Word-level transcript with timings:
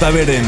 J. 0.00 0.10
Beren, 0.12 0.44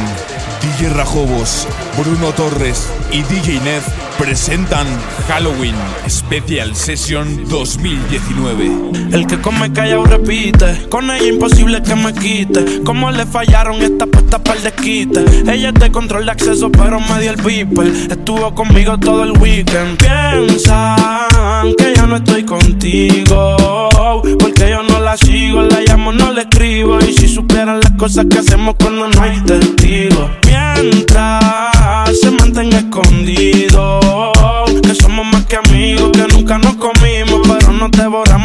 DJ 0.63 0.91
Rajobos, 0.91 1.67
Bruno 1.99 2.33
Torres 2.33 2.89
y 3.11 3.23
DJ 3.23 3.61
Ned 3.61 3.83
presentan 4.17 4.87
Halloween 5.27 5.75
Special 6.09 6.77
Session 6.77 7.49
2019. 7.49 8.71
El 9.13 9.27
que 9.27 9.41
come 9.41 9.73
callado 9.73 10.05
repite, 10.05 10.87
con 10.89 11.11
ella 11.11 11.27
imposible 11.27 11.83
que 11.83 11.97
me 11.97 12.13
quite. 12.13 12.83
Como 12.85 13.11
le 13.11 13.27
fallaron 13.27 13.83
esta 13.83 14.07
puesta 14.07 14.39
para 14.39 14.59
el 14.59 14.65
desquite. 14.65 15.25
Ella 15.51 15.71
es 15.71 15.75
de 15.75 15.91
control 15.91 16.27
de 16.27 16.33
acceso, 16.33 16.71
pero 16.71 17.01
me 17.01 17.21
dio 17.21 17.31
el 17.31 17.43
beeper. 17.43 17.87
Estuvo 18.11 18.55
conmigo 18.55 18.99
todo 18.99 19.25
el 19.25 19.33
weekend. 19.39 19.99
Piensan 19.99 21.75
que 21.77 21.95
ya 21.97 22.07
no 22.07 22.17
estoy 22.17 22.45
contigo. 22.45 23.57
Porque 24.39 24.71
yo 24.71 24.83
no 24.83 24.90
la 25.11 25.17
sigo, 25.17 25.63
la 25.63 25.81
llamo, 25.81 26.13
no 26.13 26.31
le 26.33 26.43
escribo. 26.43 26.99
Y 27.01 27.13
si 27.13 27.27
supieran 27.27 27.81
las 27.81 27.91
cosas 27.93 28.27
que 28.31 28.39
hacemos 28.39 28.77
cuando 28.79 29.09
no 29.09 29.23
hay 29.23 29.41
testigos. 29.41 30.31
Mientras 30.47 31.41
se 32.21 32.31
mantenga 32.31 32.79
escondido 32.79 33.70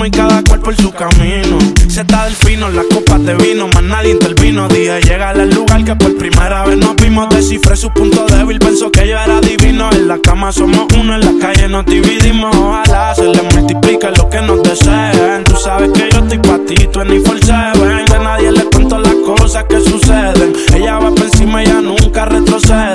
y 0.06 0.12
cada 0.12 0.44
cual 0.44 0.60
por 0.60 0.76
su 0.76 0.92
camino. 0.92 1.58
Está 1.88 2.26
del 2.26 2.36
fino, 2.36 2.70
la 2.70 2.84
copa 2.94 3.18
de 3.18 3.34
vino, 3.36 3.68
más 3.70 3.84
nadie 3.84 4.12
intervino. 4.12 4.68
Día 4.68 5.00
llega 5.00 5.30
al 5.30 5.50
lugar 5.50 5.84
que 5.84 5.96
por 5.96 6.16
primera 6.18 6.66
vez 6.66 6.78
nos 6.78 6.96
vimos. 6.98 7.30
Descifré 7.30 7.76
su 7.76 7.92
punto 7.92 8.26
débil, 8.26 8.60
pensó 8.60 8.92
que 8.92 9.08
yo 9.08 9.18
era 9.18 9.40
divino. 9.42 9.90
En 9.92 10.08
la 10.08 10.20
cama 10.20 10.52
somos 10.52 10.86
uno, 11.00 11.16
en 11.16 11.22
la 11.22 11.34
calle 11.40 11.68
nos 11.68 11.86
dividimos. 11.86 12.56
Ojalá 12.56 13.16
se 13.16 13.24
le 13.24 13.42
multiplique 13.42 14.08
lo 14.18 14.30
que 14.30 14.42
nos 14.42 14.62
deseen. 14.64 15.44
Tú 15.46 15.56
sabes 15.56 15.92
que 15.92 16.10
yo 16.12 16.20
estoy 16.20 16.40
pa' 16.40 16.60
ti, 16.68 16.76
tú 16.92 17.00
seven. 17.00 18.06
De 18.06 18.20
nadie 18.20 18.52
le 18.52 18.66
cuento 18.66 19.00
las 19.00 19.16
cosas 19.26 19.64
que 19.66 19.80
suceden. 19.80 20.54
Ella 20.76 21.00
va 21.00 21.10
por 21.12 21.26
encima, 21.26 21.64
ella 21.64 21.82
nunca 21.82 22.26
retrocede. 22.26 22.95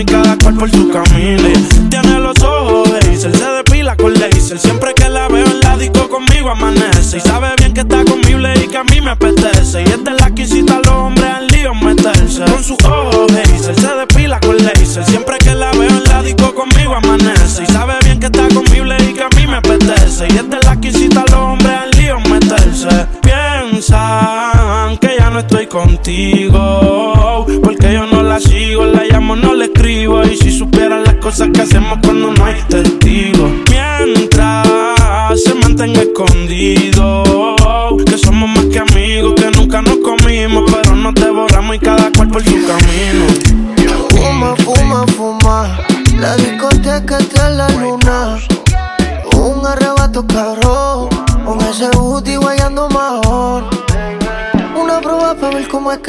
y 0.00 0.04
cada 0.04 0.36
cual 0.38 0.54
por 0.54 0.70
su 0.70 0.88
camino. 0.88 1.48
Tiene 1.90 2.18
los 2.18 2.40
ojos 2.42 2.90
de 2.92 3.16
se 3.16 3.28
depila 3.28 3.96
con 3.96 4.14
laser. 4.14 4.58
Siempre 4.58 4.94
que 4.94 5.08
la 5.08 5.28
veo 5.28 5.46
en 5.46 5.60
la 5.60 5.76
disco 5.76 6.08
conmigo 6.08 6.50
amanece. 6.50 7.18
Y 7.18 7.20
sabe 7.20 7.48
bien 7.58 7.72
que 7.72 7.80
está 7.80 8.04
conmigo 8.04 8.38
y 8.54 8.68
que 8.68 8.76
a 8.76 8.84
mí 8.84 9.00
me 9.00 9.10
apetece. 9.10 9.82
Y 9.82 9.84
es 9.84 10.20
la 10.20 10.31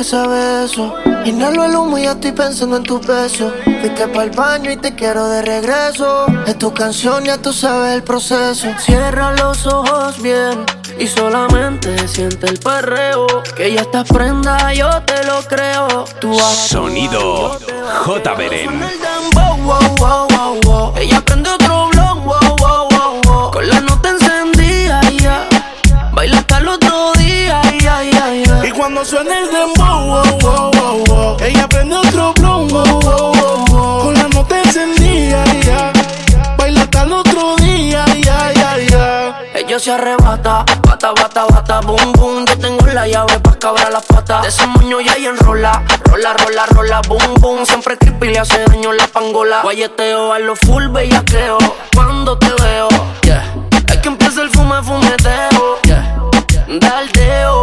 que 0.03 0.09
sabe 0.09 0.65
eso. 0.65 0.93
Inhalo 1.25 1.63
el 1.63 1.75
humo 1.75 1.97
y 1.97 2.03
ya 2.03 2.11
estoy 2.11 2.33
pensando 2.33 2.77
en 2.77 2.83
tu 2.83 2.99
beso. 2.99 3.53
Fuiste 3.63 4.07
para 4.07 4.23
el 4.23 4.31
baño 4.31 4.71
y 4.71 4.77
te 4.77 4.93
quiero 4.95 5.29
de 5.29 5.41
regreso. 5.41 6.25
Es 6.45 6.57
tu 6.57 6.73
canción, 6.73 7.23
ya 7.23 7.37
tú 7.37 7.53
sabes 7.53 7.95
el 7.95 8.03
proceso. 8.03 8.67
Cierra 8.79 9.31
los 9.33 9.65
ojos 9.65 10.21
bien 10.21 10.65
y 10.99 11.07
solamente 11.07 12.07
siente 12.07 12.47
el 12.47 12.59
perreo. 12.59 13.27
Que 13.55 13.73
ya 13.73 13.81
estás 13.81 14.07
prenda, 14.07 14.73
yo 14.73 14.89
te 15.03 15.23
lo 15.25 15.41
creo. 15.43 16.05
Tú 16.19 16.33
Sonido 16.37 17.57
J. 18.05 18.33
Beren. 18.33 18.81
Cuando 29.03 29.09
suena 29.09 29.39
el 29.39 29.51
dembow, 29.51 30.07
wow, 30.07 30.39
wow, 30.39 30.71
wow, 30.71 31.03
wow. 31.07 31.37
Ella 31.41 31.67
prende 31.67 31.95
otro 31.95 32.33
wow, 32.39 32.67
wow, 32.67 33.01
wow, 33.01 33.65
wow. 33.67 34.03
Con 34.03 34.13
la 34.13 34.27
nota 34.29 34.61
encendida, 34.61 35.43
ya. 35.61 35.91
Baila 36.57 36.81
hasta 36.81 37.03
el 37.03 37.13
otro 37.13 37.55
día, 37.57 38.05
ya, 38.23 38.53
ya, 38.53 38.77
ya. 38.79 39.41
Ella 39.55 39.79
se 39.79 39.91
arrebata, 39.91 40.63
bata, 40.87 41.11
bata, 41.11 41.45
bata, 41.45 41.81
boom, 41.81 42.13
boom. 42.13 42.45
Yo 42.45 42.57
tengo 42.57 42.85
la 42.87 43.07
llave 43.07 43.39
pa' 43.39 43.55
cabrar 43.59 43.91
las 43.91 44.05
patas. 44.05 44.43
De 44.43 44.47
ese 44.49 44.65
moño 44.67 45.01
ya 45.01 45.17
y 45.17 45.25
enrola, 45.25 45.83
rola, 46.05 46.33
rola, 46.33 46.65
rola, 46.67 47.01
boom, 47.07 47.35
boom. 47.39 47.65
Siempre 47.65 47.97
creepy 47.97 48.29
le 48.29 48.39
hace 48.39 48.63
daño 48.65 48.93
la 48.93 49.07
pangola. 49.07 49.61
Guayeteo 49.63 50.31
a 50.33 50.39
lo 50.39 50.55
full 50.55 50.87
bellaqueo. 50.87 51.57
Cuando 51.93 52.37
te 52.37 52.49
veo, 52.61 52.87
yeah. 53.23 53.53
Es 53.87 53.97
que 53.97 54.07
empieza 54.07 54.41
el 54.43 54.49
fume, 54.49 54.81
fumeteo, 54.81 55.79
yeah. 55.83 56.19
Daldeo, 56.79 57.61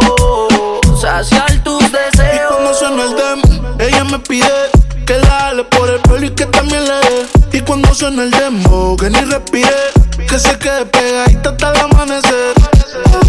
saciar 1.11 1.63
tus 1.63 1.83
Y 1.83 2.47
cuando 2.47 2.73
suena 2.73 3.03
el 3.03 3.15
dem, 3.15 3.41
ella 3.79 4.03
me 4.05 4.19
pide 4.19 4.71
que 5.05 5.17
la 5.17 5.47
ale 5.47 5.63
por 5.65 5.89
el 5.89 5.99
pelo 5.99 6.25
y 6.25 6.29
que 6.29 6.45
también 6.45 6.83
le 6.85 6.95
dé. 7.05 7.57
Y 7.57 7.59
cuando 7.61 7.93
suena 7.93 8.23
el 8.23 8.31
demo, 8.31 8.95
que 8.95 9.09
ni 9.09 9.19
respire, 9.19 9.91
que 10.29 10.39
se 10.39 10.57
quede 10.57 10.85
pegadita 10.85 11.49
hasta 11.49 11.71
el 11.71 11.79
amanecer. 11.81 12.53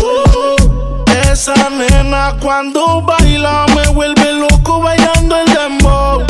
Uh, 0.00 1.04
esa 1.32 1.54
nena 1.70 2.36
cuando 2.40 3.02
baila 3.02 3.66
me 3.74 3.88
vuelve 3.88 4.32
loco 4.34 4.80
bailando 4.80 5.36
el 5.40 5.46
dembow. 5.52 6.24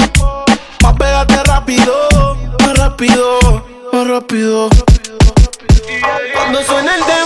Más 0.82 0.94
pégate 0.94 1.42
rápido, 1.44 1.94
más 2.60 2.78
rápido, 2.78 3.38
más 3.92 4.06
rápido. 4.08 4.70
Cuando 6.34 6.62
suena 6.62 6.94
el 6.94 7.00
dembow, 7.00 7.21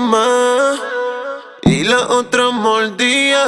más. 0.00 0.78
Y 1.62 1.84
la 1.84 2.08
otra 2.08 2.50
mordía 2.50 3.42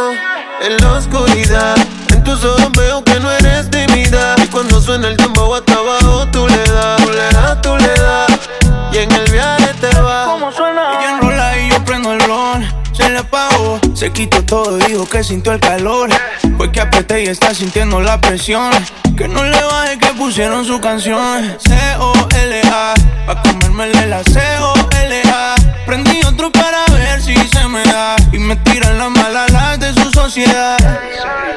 en 0.63 0.77
la 0.79 0.93
oscuridad. 0.93 1.77
En 2.13 2.25
tus 2.25 2.45
ojos 2.45 2.71
veo 2.77 3.03
que 3.05 3.19
no 3.21 3.31
eres 3.31 3.71
tímida. 3.71 4.35
Y 4.43 4.47
cuando 4.49 4.81
suena 4.81 5.09
el 5.09 5.17
dembow 5.17 5.55
hasta 5.55 5.75
abajo, 5.75 6.27
tú 6.33 6.47
le 6.47 6.65
das, 6.73 7.03
tú 7.03 7.11
le 7.11 7.29
das, 7.31 7.63
tú 7.63 7.77
le 7.77 7.95
das. 7.95 8.49
Y 8.93 8.99
en 8.99 9.13
el 9.13 9.31
viaje 9.31 9.75
te 9.81 10.01
vas. 10.01 10.29
¿Cómo 10.29 10.53
suena? 10.53 10.99
Ella 10.99 11.13
enrola 11.13 11.59
y 11.59 11.71
yo 11.71 11.85
prendo 11.85 12.13
el 12.13 12.19
blon. 12.25 12.67
Se 12.93 13.09
le 13.09 13.19
apagó, 13.19 13.79
se 13.95 14.11
quitó 14.13 14.45
todo 14.45 14.79
y 14.79 14.83
dijo 14.83 15.09
que 15.09 15.23
sintió 15.23 15.53
el 15.53 15.61
calor. 15.61 16.11
Fue 16.57 16.73
que 16.73 16.81
apreté 16.81 17.25
y 17.25 17.27
está 17.27 17.55
sintiendo 17.55 18.01
la 18.01 18.21
presión. 18.21 18.73
Que 19.17 19.29
no 19.29 19.45
le 19.45 19.63
baje 19.63 19.99
que 19.99 20.09
pusieron 20.15 20.65
su 20.65 20.81
canción. 20.81 21.57
C-O-L-A, 21.59 22.95
pa' 23.27 23.43
comérmele 23.43 24.07
la 24.07 24.23
C-O-L-A. 24.25 25.58
Prendí 25.89 26.21
otro 26.27 26.53
para 26.53 26.85
ver 26.93 27.23
si 27.23 27.35
se 27.35 27.67
me 27.67 27.83
da. 27.85 28.15
Y 28.31 28.39
me 28.39 28.57
tiran 28.57 28.99
la 28.99 29.09
mala 29.09 29.47
las 29.49 29.81
de 29.81 29.95
su 29.95 30.11
sociedad. 30.11 30.77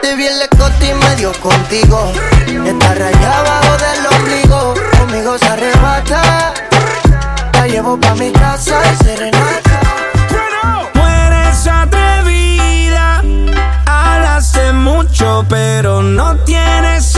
Te 0.02 0.16
vi 0.16 0.26
en 0.26 0.40
la 0.40 0.46
escote 0.46 0.88
y 0.90 0.94
medio 0.94 1.34
contigo. 1.42 2.14
Está 2.66 2.94
rayada 2.94 3.40
abajo 3.40 3.78
del 3.84 4.08
ombligo. 4.16 4.74
Conmigo 4.98 5.38
se 5.38 5.48
arrebata. 5.48 6.54
La 7.56 7.68
llevo 7.68 8.00
pa' 8.00 8.16
mi 8.16 8.32
casa 8.32 8.82
y 8.94 9.04
serenata. 9.04 9.82
Tú 10.94 11.02
eres 11.02 11.68
atrevida. 11.68 13.22
Hablaste 13.86 14.72
mucho, 14.72 15.46
pero 15.50 16.02
no 16.02 16.38
tienes 16.46 17.18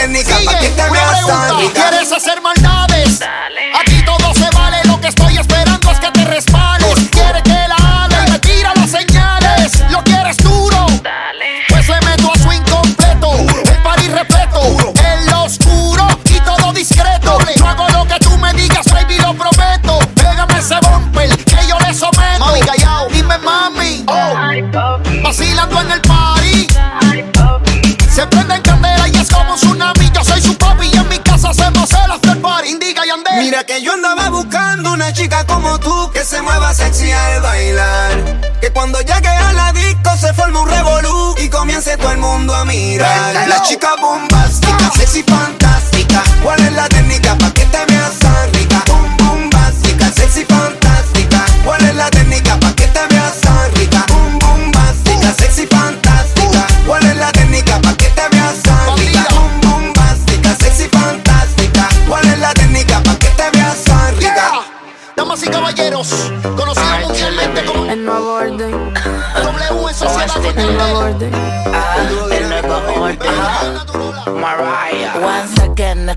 técnica 0.00 0.36
sí, 0.38 0.44
para 0.46 0.58
que 0.60 0.68
te 0.70 0.82
¿Quieres 1.74 2.12
hacer 2.12 2.40
mal 2.40 2.59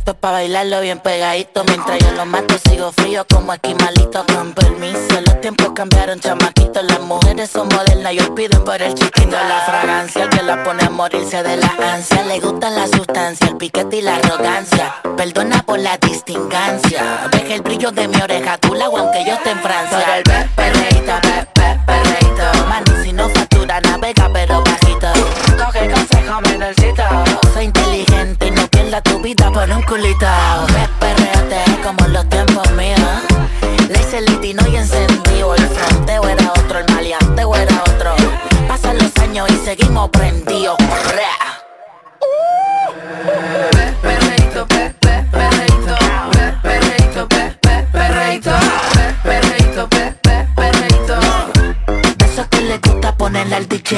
esto 0.04 0.12
es 0.12 0.18
pa' 0.18 0.32
bailarlo 0.32 0.82
bien 0.82 1.00
pegadito. 1.00 1.64
Mientras 1.64 1.98
yo 2.00 2.12
lo 2.12 2.26
mato 2.26 2.56
sigo 2.68 2.92
frío 2.92 3.26
como 3.26 3.54
esquimalito 3.54 4.26
Con 4.26 4.54
permiso, 4.54 5.22
los 5.26 5.40
tiempos 5.40 5.70
cambiaron 5.74 6.20
chamaquito. 6.20 6.82
Las 6.82 7.00
mujeres 7.00 7.50
son 7.50 7.70
modernas 7.70 8.12
y 8.12 8.20
hoy 8.20 8.30
piden 8.36 8.66
por 8.66 8.82
el 8.82 8.94
chiquito. 8.96 9.32
La 9.32 9.62
fragancia, 9.66 10.24
el 10.24 10.30
que 10.30 10.44
la 10.44 10.62
pone 10.62 10.84
a 10.84 10.90
morirse 10.90 11.42
de 11.42 11.56
la 11.56 11.74
ansia. 11.94 12.22
Le 12.26 12.42
gusta 12.42 12.70
la 12.70 12.86
sustancia, 12.88 13.48
el 13.48 13.56
piquete 13.56 13.98
y 13.98 14.02
la 14.02 14.18
arrogancia. 14.18 14.94
Perdona 15.16 15.64
por 15.64 15.80
la 15.80 15.98
distingancia. 15.98 17.30
Deja 17.32 17.54
el 17.54 17.62
brillo 17.62 17.92
de 17.92 18.10
mi 18.10 18.22
oreja, 18.22 18.58
tú 18.58 18.76
la 18.76 18.88
aunque 18.88 19.24
yo 19.26 19.36
esté 19.36 19.52
en 19.52 19.60
Francia. 19.62 20.06
Por 20.26 20.34
el 20.34 20.50
perreíto, 20.50 21.14
perreíto. 21.86 22.66
Mano, 22.68 23.04
si 23.04 23.14
no 23.14 23.30
factura, 23.30 23.80
navega 23.80 24.30
pero 24.34 24.62
bajito. 24.64 25.08
Coge 25.58 25.90
consejo, 25.90 26.42
menorcito. 26.42 27.04
Soy 27.54 27.66
inteligente 27.66 28.48
y 28.48 28.52
no 28.52 28.63
tu 29.02 29.20
vida 29.20 29.52
por 29.52 29.70
un 29.70 29.82
culito. 29.84 30.26
Pe- 30.68 30.90
Perréate 31.00 31.82
como 31.84 32.06
en 32.06 32.14
los 32.14 32.30
tiempos 32.30 32.70
míos. 32.72 33.00
Le 33.90 34.00
hice 34.00 34.20
el 34.20 34.26
litino 34.26 34.64
y 34.68 34.78
encendido 34.78 35.56
El 35.56 35.68
fronteo 35.68 36.24
era 36.28 36.52
otro, 36.52 36.80
el 36.80 36.86
maleanteo 36.94 37.56
era 37.56 37.82
otro. 37.82 38.14
Pasan 38.68 38.98
los 38.98 39.16
años 39.18 39.50
y 39.50 39.58
seguimos 39.66 40.10
prendidos 40.10 40.78
Perreito, 44.02 44.66
perreito, 44.68 45.96
perreito, 46.62 47.28
perreito, 47.94 48.54
perreito, 49.24 49.90
perreito, 50.56 51.16
De 52.18 52.26
esos 52.26 52.48
que 52.48 52.62
le 52.62 52.78
gusta 52.78 53.16
ponerle 53.16 53.56
al 53.56 53.68
DJ 53.68 53.98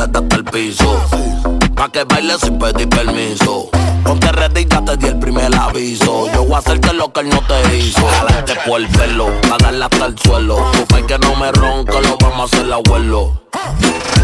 le 0.00 0.06
das 0.06 0.24
al 0.30 0.44
piso. 0.44 1.00
Pa' 1.74 1.90
que 1.90 2.04
bailes 2.04 2.40
sin 2.40 2.58
pedir 2.58 2.88
permiso. 2.88 3.68
Ponte 4.04 4.32
ready, 4.32 4.66
ya 4.66 4.82
te 4.82 4.96
di 4.96 5.06
el 5.08 5.18
primer 5.18 5.54
aviso. 5.54 6.26
Yo 6.32 6.44
voy 6.44 6.54
a 6.54 6.58
hacerte 6.58 6.92
lo 6.94 7.12
que 7.12 7.20
él 7.20 7.28
no 7.28 7.40
te 7.42 7.76
hizo. 7.76 8.06
Jalarte 8.06 8.54
por 8.66 8.80
el 8.80 8.88
pelo, 8.88 9.28
pa' 9.48 9.58
darle 9.58 9.84
hasta 9.84 10.06
el 10.06 10.18
suelo. 10.18 10.56
Tu 10.72 11.06
que 11.06 11.18
no 11.18 11.36
me 11.36 11.52
ronca, 11.52 12.00
lo 12.00 12.16
vamos 12.18 12.40
a 12.52 12.56
hacer 12.56 12.72
abuelo. 12.72 13.42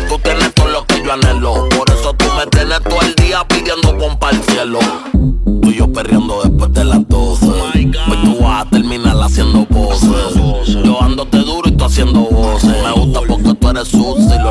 Tú 0.09 0.19
tienes 0.21 0.55
todo 0.55 0.69
lo 0.69 0.87
que 0.87 1.03
yo 1.03 1.13
anhelo. 1.13 1.69
Por 1.69 1.91
eso 1.91 2.15
tú 2.15 2.25
me 2.39 2.47
tienes 2.47 2.81
todo 2.83 3.01
el 3.03 3.15
día 3.17 3.47
pidiendo 3.47 3.99
pompa 3.99 4.31
al 4.31 4.43
cielo. 4.45 4.79
Tú 5.13 5.69
y 5.71 5.77
yo 5.77 5.93
perreando 5.93 6.43
después 6.43 6.73
de 6.73 6.85
las 6.85 7.07
12. 7.07 7.47
Hoy 7.47 7.93
tú 8.25 8.39
vas 8.41 8.67
a 8.67 8.71
terminar 8.71 9.17
haciendo 9.23 9.67
voces. 9.69 10.83
Yo 10.85 11.03
ándote 11.03 11.39
duro 11.39 11.69
y 11.69 11.73
tú 11.73 11.85
haciendo 11.85 12.21
voces. 12.21 12.71
Me 12.83 12.93
gusta 12.93 13.21
porque 13.29 13.55
tú 13.55 13.69
eres 13.69 13.89
sucia 13.89 14.46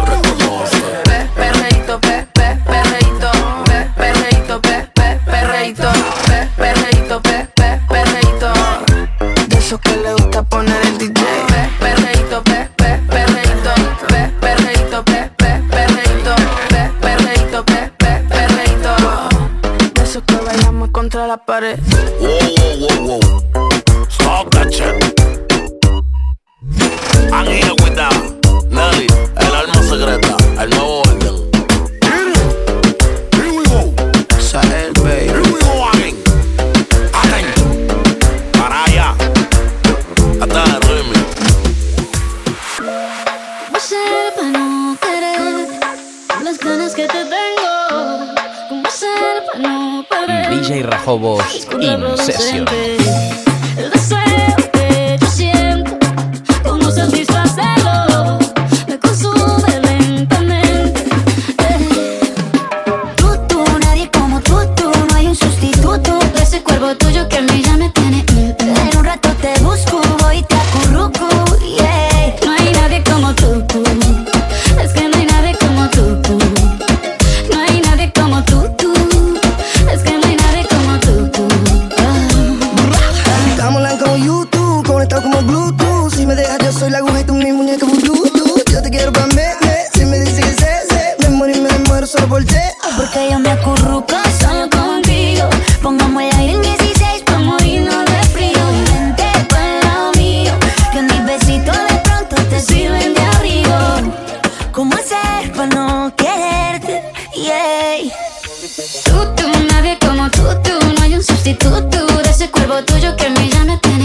tuyo 112.83 113.15
que 113.15 113.27
a 113.27 113.29
mí 113.29 113.49
ya 113.49 113.63
tiene. 113.77 114.04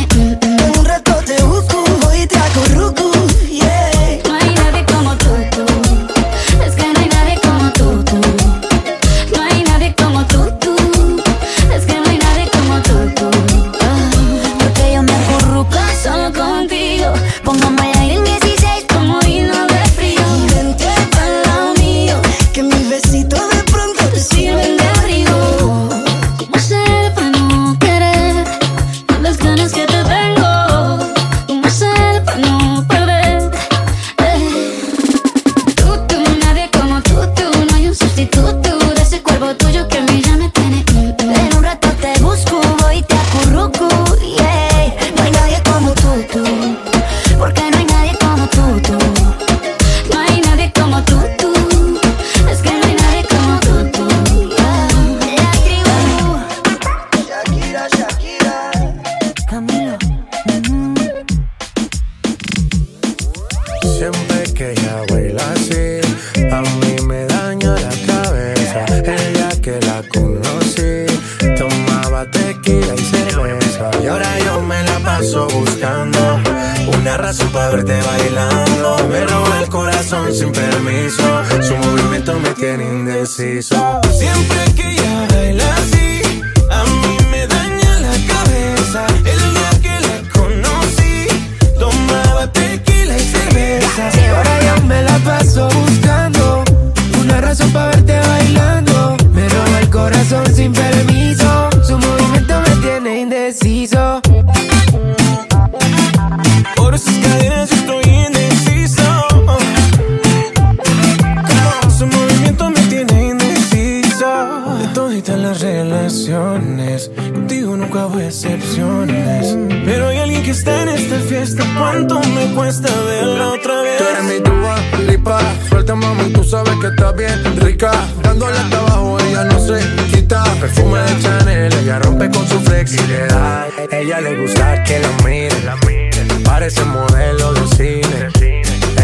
Las 115.51 115.63
relaciones, 115.63 117.11
contigo 117.17 117.77
nunca 117.77 118.07
hubo 118.07 118.21
excepciones. 118.21 119.57
Pero 119.85 120.07
hay 120.07 120.19
alguien 120.19 120.45
que 120.45 120.53
está 120.53 120.83
en 120.83 120.91
esta 120.91 121.19
fiesta. 121.29 121.65
¿Cuánto 121.77 122.21
me 122.21 122.55
cuesta 122.55 122.89
verla 123.05 123.49
otra 123.49 123.83
vez? 123.83 123.99
Tú 123.99 124.05
eres 124.05 124.25
mi 124.33 124.41
tuba, 124.45 124.77
lipa, 125.09 125.41
suelta 125.69 125.97
mami, 125.97 126.33
tú 126.33 126.45
sabes 126.45 126.75
que 126.81 126.87
estás 126.87 127.17
bien 127.17 127.57
rica. 127.57 127.91
Dándole 128.23 128.57
hasta 128.59 128.79
abajo, 128.79 129.19
ella 129.19 129.45
no 129.45 129.59
se 129.59 129.81
quita. 130.13 130.45
Perfume 130.61 131.01
de 131.01 131.21
Chanel, 131.21 131.73
ella 131.83 131.99
rompe 131.99 132.31
con 132.31 132.47
su 132.47 132.61
flexibilidad. 132.61 133.67
Ella 133.91 134.21
le 134.21 134.43
gusta 134.43 134.85
que 134.85 135.01
la 135.01 135.11
miren, 135.25 136.43
parece 136.45 136.85
modelo 136.85 137.55
de 137.55 137.67
cine. 137.77 138.40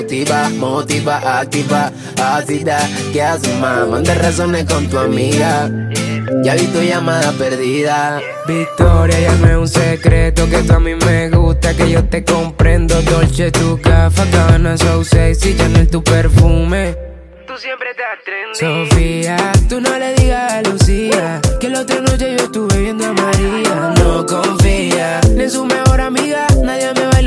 cautiva, 0.00 0.48
motiva, 0.50 1.40
activa, 1.40 1.92
ácida. 2.22 2.78
¿Qué 3.12 3.22
haces, 3.22 3.54
más? 3.58 3.86
Manda 3.86 4.14
razones 4.14 4.64
con 4.64 4.88
tu 4.88 4.98
amiga. 4.98 5.70
Ya 6.42 6.54
vi 6.54 6.66
tu 6.68 6.80
llamada 6.80 7.32
perdida. 7.32 8.20
Victoria, 8.46 9.20
ya 9.20 9.34
no 9.34 9.46
es 9.46 9.56
un 9.56 9.68
secreto 9.68 10.48
que 10.48 10.62
tú 10.62 10.72
a 10.72 10.80
mí 10.80 10.94
me 10.94 11.28
gusta, 11.28 11.74
que 11.74 11.90
yo 11.90 12.02
te 12.04 12.24
comprendo. 12.24 13.00
Dolce, 13.02 13.50
tu 13.50 13.78
gafa, 13.82 14.24
Gabbana, 14.32 14.78
so 14.78 15.04
sexy, 15.04 15.54
Chanel, 15.54 15.88
tu 15.88 16.02
perfume. 16.02 16.96
Tú 17.46 17.58
siempre 17.58 17.90
estás 17.90 18.24
trendy. 18.24 18.88
Sofía, 18.88 19.52
tú 19.68 19.80
no 19.80 19.98
le 19.98 20.14
digas 20.14 20.52
a 20.52 20.62
Lucía 20.62 21.40
que 21.60 21.68
la 21.68 21.80
otra 21.80 22.00
noche 22.00 22.36
yo 22.38 22.44
estuve 22.44 22.78
viendo 22.78 23.04
a 23.06 23.12
María. 23.12 23.94
No 23.98 24.24
confía 24.24 25.20
ni 25.34 25.42
en 25.42 25.50
su 25.50 25.64
mejor 25.66 26.00
amiga, 26.00 26.46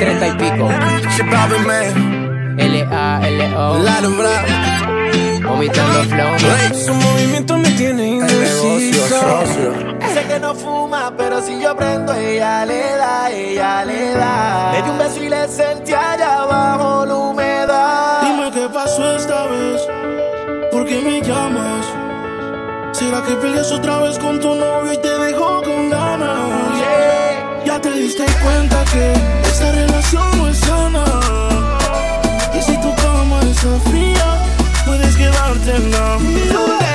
2030 0.00 0.28
y 0.28 0.32
pico. 0.32 0.68
L-A-L-O. 2.56 3.78
Bravo. 4.16 4.46
Vomitando 5.46 6.04
flow. 6.04 6.38
Su 6.74 6.94
movimiento 6.94 7.58
me 7.58 7.70
tiene 7.72 8.08
indeciso. 8.08 9.42
Dice 10.00 10.24
que 10.26 10.40
no 10.40 10.54
fuma, 10.54 11.12
pero 11.16 11.42
si 11.42 11.60
yo 11.60 11.76
prendo, 11.76 12.14
ella 12.14 12.64
le 12.64 12.96
da, 12.96 13.30
ella 13.30 13.84
le 13.84 14.12
da. 14.14 14.72
Le 14.72 14.82
di 14.82 14.90
un 14.90 14.98
beso 14.98 15.22
y 15.22 15.28
le 15.28 15.48
sentí 15.48 15.92
allá 15.92 16.42
abajo 16.42 17.04
la 17.04 17.14
humedad. 17.14 18.22
Dime 18.22 18.50
qué 18.52 18.68
pasó 18.72 19.16
esta 19.16 19.46
vez, 19.46 19.82
¿por 20.72 20.86
qué 20.86 21.00
me 21.00 21.20
llamas? 21.20 21.86
¿Será 22.92 23.22
que 23.22 23.34
peleas 23.34 23.70
otra 23.70 23.98
vez 23.98 24.18
con 24.18 24.40
tu 24.40 24.54
novio 24.54 24.92
y 24.92 24.98
te 24.98 25.18
dejó 25.18 25.62
con 25.62 25.90
ganas? 25.90 27.29
Ya 27.64 27.80
te 27.80 27.90
diste 27.92 28.24
cuenta 28.42 28.84
que 28.92 29.12
esta 29.48 29.72
relación 29.72 30.38
no 30.38 30.48
es 30.48 30.58
sana. 30.58 31.04
Y 32.58 32.62
si 32.62 32.76
tu 32.80 32.94
cama 32.96 33.40
está 33.42 33.90
fría, 33.90 34.38
puedes 34.86 35.16
quedarte 35.16 35.76
en 35.76 35.90
la 35.90 36.18
mía. 36.18 36.89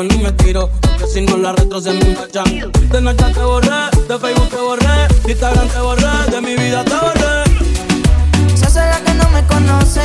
Contigo 0.00 0.18
ni 0.18 0.24
me 0.24 0.32
tiro, 0.32 0.70
porque 0.80 1.06
si 1.06 1.20
no 1.22 1.36
la 1.36 1.52
retro 1.52 1.80
se 1.80 1.92
me 1.92 2.00
enganchan. 2.00 2.72
De 2.90 3.00
noche 3.00 3.24
te 3.34 3.40
borré, 3.40 3.68
de 4.08 4.18
Facebook 4.18 4.48
te 4.48 4.56
borré, 4.56 5.08
de 5.24 5.32
Instagram 5.32 5.68
te 5.68 5.80
borré, 5.80 6.30
de 6.30 6.40
mi 6.40 6.56
vida 6.56 6.84
te 6.84 6.94
borré. 6.94 8.56
Se 8.56 8.66
hace 8.66 8.80
la 8.80 9.00
que 9.00 9.14
no 9.14 9.28
me 9.30 9.44
conoce. 9.46 10.00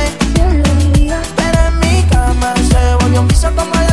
Pero 1.36 1.58
en 1.68 1.78
mi 1.80 2.02
cama 2.10 2.54
se 2.68 2.94
volvió 3.04 3.20
un 3.20 3.28
piso 3.28 3.48
como 3.56 3.74
a 3.74 3.84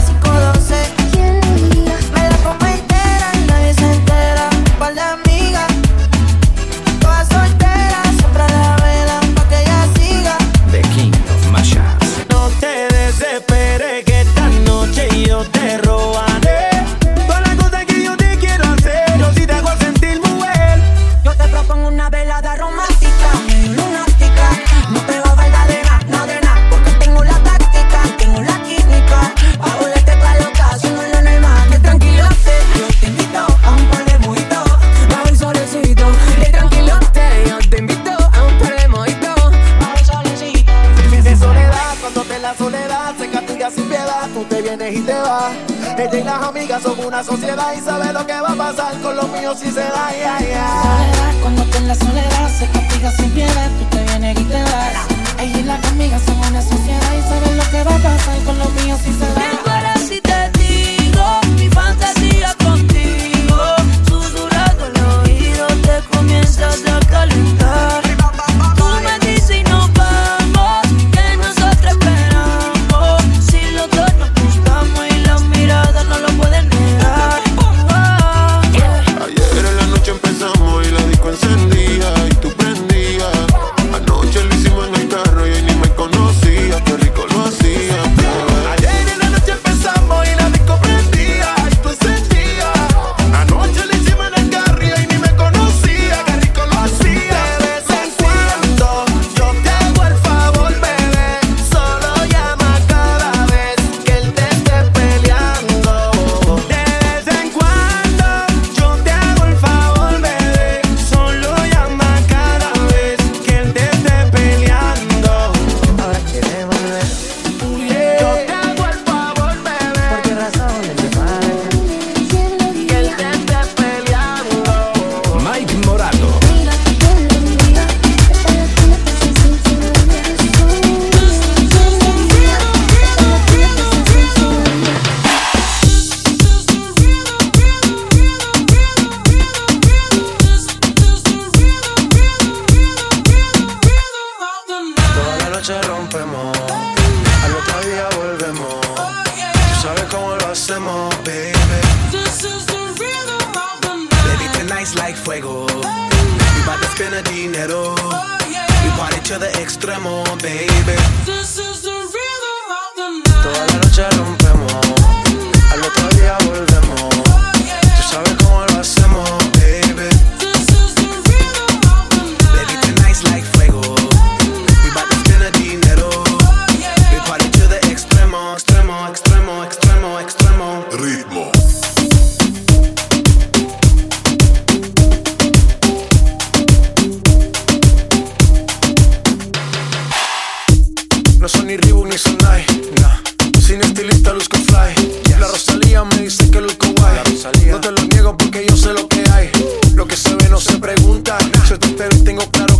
se 49.56 49.72
zelar 49.72 50.14
é 50.16 50.23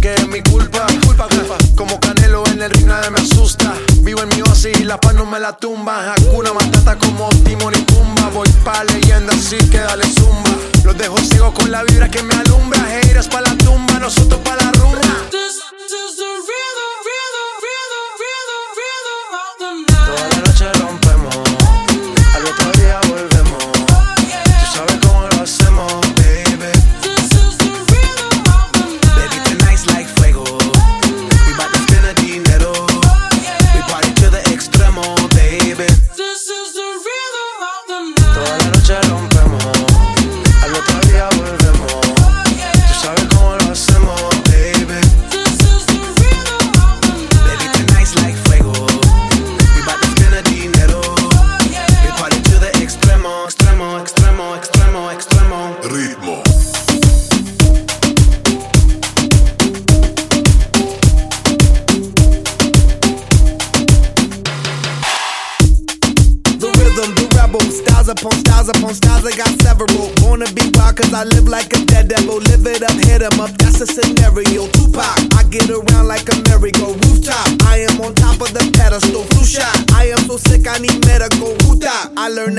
que 0.04 0.14
es 0.16 0.28
mi 0.28 0.42
culpa. 0.42 0.86
Culpa, 1.06 1.28
culpa. 1.30 1.56
Como 1.76 1.98
Canelo 2.02 2.44
en 2.48 2.62
el 2.62 2.70
ring 2.72 2.88
nadie 2.88 3.10
me 3.10 3.22
asusta. 3.22 3.74
Vivo 4.02 4.22
en 4.22 4.30
mi 4.30 4.42
oasis 4.42 4.78
y 4.82 4.84
la 4.84 5.00
paz 5.00 5.14
no 5.14 5.26
me 5.26 5.40
la 5.40 5.54
tumba. 5.56 6.14
Hakuna 6.14 6.52
Matata 6.52 6.98
como 6.98 7.30
Timon 7.46 7.74
y 7.74 7.82
Pumba. 7.84 8.30
Voy 8.34 8.50
pa' 8.66 8.84
leyenda 8.84 9.32
así 9.32 9.58
que 9.70 9.80
dale 9.80 10.04
zumba. 10.04 10.52
Los 10.84 10.98
dejo 10.98 11.18
ciego 11.20 11.54
con 11.54 11.72
la 11.72 11.84
vibra 11.84 12.12
que 12.12 12.22
me 12.22 12.36
alumbra. 12.36 12.82
Heiras 13.00 13.30
pa' 13.30 13.42
la 13.42 13.56
tumba, 13.56 13.98
nosotros 14.00 14.42
pa' 14.44 14.58
la 14.58 14.63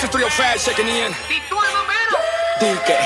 It's 0.00 0.06
Mr. 0.06 0.30
305 0.30 0.64
checking 0.64 0.86
in. 0.86 1.12
Dique. 2.60 2.98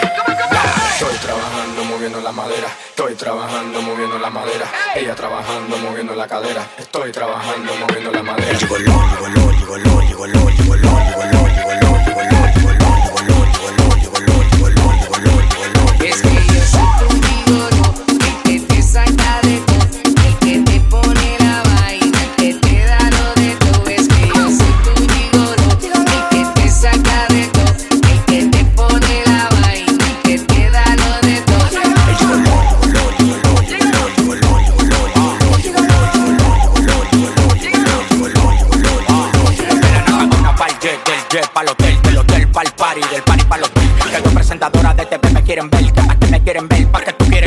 Estoy 0.92 1.16
trabajando 1.22 1.85
moviendo 1.85 2.20
la 2.20 2.33
madera. 2.33 2.68
Estoy 2.90 3.14
trabajando 3.14 3.81
moviendo 3.81 4.18
la 4.18 4.28
madera. 4.28 4.66
Ella 4.94 5.14
trabajando 5.14 5.78
moviendo 5.78 6.14
la 6.14 6.28
cadera. 6.28 6.68
Estoy 6.76 7.11
trabajando 7.11 7.72
moviendo 7.76 8.11
la 8.11 8.22
madera. 8.22 8.52
Es 8.52 8.62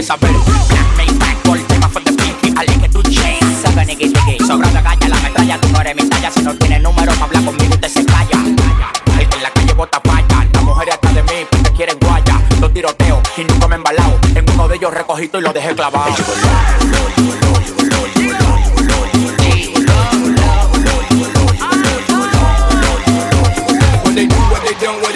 Black 0.05 0.97
made 0.97 1.17
back, 1.19 1.47
all 1.47 1.57
tema 1.65 1.89
diggy, 3.95 4.37
sobra 4.45 4.69
la 5.09 5.17
metralla, 5.19 5.59
tú 5.59 5.67
no 5.69 5.81
eres. 5.81 5.95
Si 6.31 6.43
no 6.43 6.55
tiene 6.57 6.79
número 6.79 7.11
pa' 7.13 7.25
hablar 7.25 7.43
conmigo, 7.43 7.73
usted 7.73 7.87
se 7.89 8.05
calla. 8.05 8.37
En 8.37 9.41
la 9.41 9.49
calle 9.49 9.73
atrás 10.93 11.15
de 11.15 11.23
mí 11.23 11.47
porque 11.49 11.71
quieren 11.71 11.97
guaya. 11.99 12.39
Dos 12.59 12.71
tiroteos 12.71 13.19
y 13.35 13.45
nunca 13.45 13.67
me 13.67 13.77
he. 13.77 14.19
En 14.35 14.45
uno 14.51 14.67
de 14.67 14.75
ellos 14.75 14.93
recogito 14.93 15.39
y 15.39 15.41
lo 15.41 15.51
dejé 15.51 15.73
clavado. 15.73 16.13
What 25.01 25.13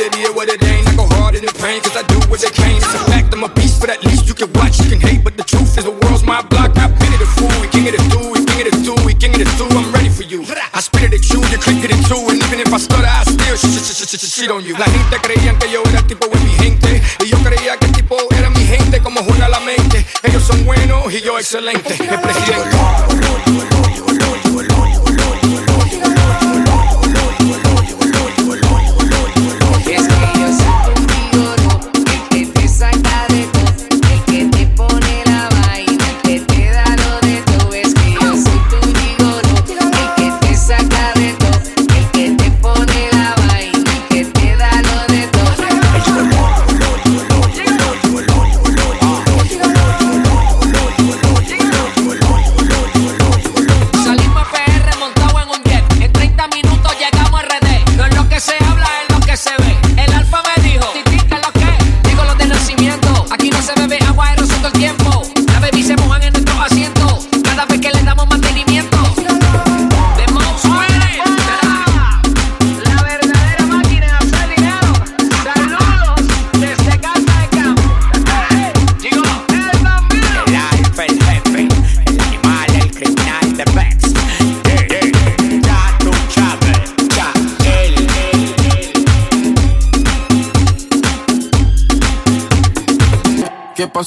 what 3.89 4.01
they 4.01 4.18
can 4.39 4.53
watch, 4.53 4.79
you 4.79 4.89
can 4.89 5.01
hate. 5.01 5.23
But 5.23 5.35
the 5.35 5.43
truth 5.43 5.77
is, 5.77 5.83
the 5.83 5.91
world's 5.91 6.23
my 6.23 6.41
block. 6.41 6.71
I've 6.79 6.95
been 6.97 7.11
it 7.11 7.21
a 7.21 7.27
fool, 7.35 7.51
we 7.59 7.67
king 7.67 7.87
of 7.91 7.93
the 7.95 8.01
stew, 8.07 8.23
we 8.31 8.39
king 8.47 8.63
of 8.63 8.71
the 8.71 8.79
stew, 8.79 8.95
we 9.05 9.13
king 9.13 9.35
of 9.35 9.43
the 9.43 9.49
stew. 9.51 9.67
I'm 9.75 9.91
ready 9.91 10.09
for 10.09 10.23
you. 10.23 10.47
I 10.73 10.79
spit 10.79 11.11
it 11.11 11.19
at 11.19 11.29
you, 11.29 11.43
you 11.51 11.59
click 11.59 11.83
it 11.83 11.91
two. 12.07 12.21
And 12.31 12.39
even 12.39 12.59
if 12.63 12.71
I 12.71 12.79
stutter, 12.79 13.05
I 13.05 13.23
still 13.27 13.55
sh 13.59 13.67
sh 13.67 13.79
sh 13.83 14.07
sh 14.07 14.15
sh 14.15 14.31
shit 14.31 14.51
on 14.51 14.63
you. 14.63 14.75
La 14.77 14.87
gente 14.87 15.19
creían 15.21 15.59
que 15.59 15.69
yo 15.69 15.83
era 15.91 16.01
tipo 16.07 16.27
de 16.27 16.39
mi 16.39 16.51
gente. 16.55 17.01
Y 17.19 17.27
yo 17.27 17.37
creía 17.43 17.77
que 17.77 17.87
el 17.87 17.91
tipo 17.91 18.15
era 18.31 18.49
mi 18.49 18.63
gente, 18.63 19.01
como 19.01 19.21
juega 19.23 19.49
la 19.49 19.59
mente. 19.59 20.05
Ellos 20.23 20.43
son 20.43 20.63
buenos 20.65 21.13
y 21.13 21.21
yo 21.21 21.37
excelente. 21.37 21.93
El 21.99 22.19
presidente. 22.21 23.68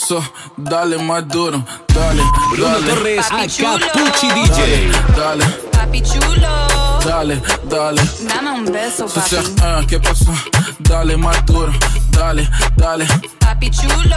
¿Qué 0.02 0.08
pasó? 0.18 0.32
Dale 0.56 0.98
más 0.98 1.28
duro, 1.28 1.64
dale, 1.94 2.22
Bruno 2.50 2.70
dale. 2.70 2.86
Torres, 2.92 3.26
Papi 3.28 3.46
chulo. 3.48 3.78
Capucci 3.78 4.28
DJ. 4.32 4.90
Dale, 5.16 5.44
Papi 5.70 6.02
chulo. 6.02 6.48
dale, 7.04 7.40
dale. 7.64 8.02
Dame 8.22 8.50
un 8.50 8.64
beso, 8.64 9.06
sea, 9.08 9.42
ah, 9.62 9.80
¿qué 9.88 10.00
pasó? 10.00 10.32
Dale 10.80 11.16
más 11.16 11.46
duro, 11.46 11.72
dale, 12.10 12.48
dale, 12.76 13.06
Papi 13.38 13.70
chulo. 13.70 14.16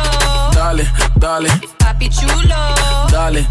dale, 0.56 0.92
dale, 1.18 1.50
Papi 1.78 2.10
chulo. 2.10 2.56
dale, 3.12 3.45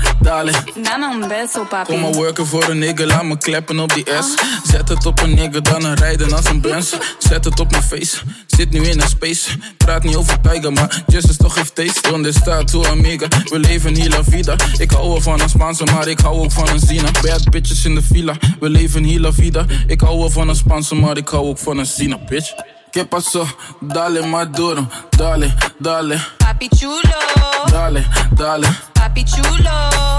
dale. 0.44 0.82
Dame 0.82 1.06
un 1.14 1.28
beso, 1.28 1.64
papi. 1.64 1.92
Kom 1.92 2.00
maar 2.00 2.20
werken 2.20 2.46
voor 2.46 2.68
een 2.68 2.78
nigga, 2.78 3.06
laat 3.06 3.24
me 3.24 3.38
klappen 3.38 3.80
op 3.80 3.94
die 3.94 4.04
S. 4.20 4.34
Zet 4.70 4.88
het 4.88 5.06
op 5.06 5.20
een 5.20 5.34
nigga, 5.34 5.60
dan 5.60 5.84
een 5.84 5.94
rijden 5.94 6.32
als 6.32 6.44
een 6.44 6.60
Benz. 6.60 6.94
Zet 7.18 7.44
het 7.44 7.60
op 7.60 7.70
mijn 7.70 7.82
face, 7.82 8.16
zit 8.46 8.70
nu 8.70 8.80
in 8.80 9.00
een 9.00 9.08
space. 9.08 9.50
Praat 9.76 10.02
niet 10.02 10.16
over 10.16 10.40
Tiger, 10.40 10.72
maar 10.72 11.02
Jesus 11.06 11.36
toch 11.36 11.54
heeft 11.54 11.74
taste. 11.74 12.08
Donde 12.08 12.28
está 12.28 12.64
tu 12.64 12.84
amiga? 12.86 13.26
We 13.44 13.58
leven 13.58 13.94
hier 13.94 14.10
la 14.10 14.24
vida. 14.24 14.56
Ik 14.78 14.90
hou 14.90 15.22
van 15.22 15.40
een 15.40 15.48
Spaanse, 15.48 15.84
maar 15.84 16.08
ik 16.08 16.20
hou 16.20 16.36
ook 16.38 16.52
van 16.52 16.68
een 16.68 16.80
Zina. 16.80 17.10
Bad 17.22 17.50
bitches 17.50 17.84
in 17.84 17.94
de 17.94 18.02
villa, 18.02 18.34
we 18.60 18.68
leven 18.68 19.04
hier 19.04 19.20
la 19.20 19.32
vida. 19.32 19.64
Ik 19.86 20.00
hou 20.00 20.30
van 20.30 20.48
een 20.48 20.56
Spaanse, 20.56 20.94
maar 20.94 21.16
ik 21.16 21.28
hou 21.28 21.46
ook 21.46 21.58
van 21.58 21.78
een 21.78 21.86
Zina, 21.86 22.18
bitch. 22.28 22.52
¿Qué 22.94 23.04
pasó? 23.04 23.44
Dale 23.80 24.22
más 24.22 24.52
duro, 24.52 24.88
dale, 25.18 25.52
dale, 25.80 26.16
Papi 26.38 26.68
chulo. 26.68 27.18
dale, 27.72 28.06
dale, 28.36 28.68
Papi 28.92 29.24
chulo. 29.24 29.70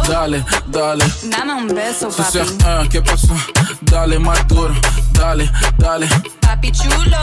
dale, 0.09 0.43
dale. 0.67 1.05
Dame 1.29 1.53
un 1.53 1.67
beso, 1.67 2.09
papi. 2.09 2.39
ah, 2.65 2.83
¿qué 2.91 3.01
pasó? 3.01 3.33
Dale 3.79 4.19
más 4.19 4.45
duro, 4.47 4.73
dale, 5.13 5.49
dale, 5.77 6.07
Papi 6.41 6.71
chulo. 6.73 7.17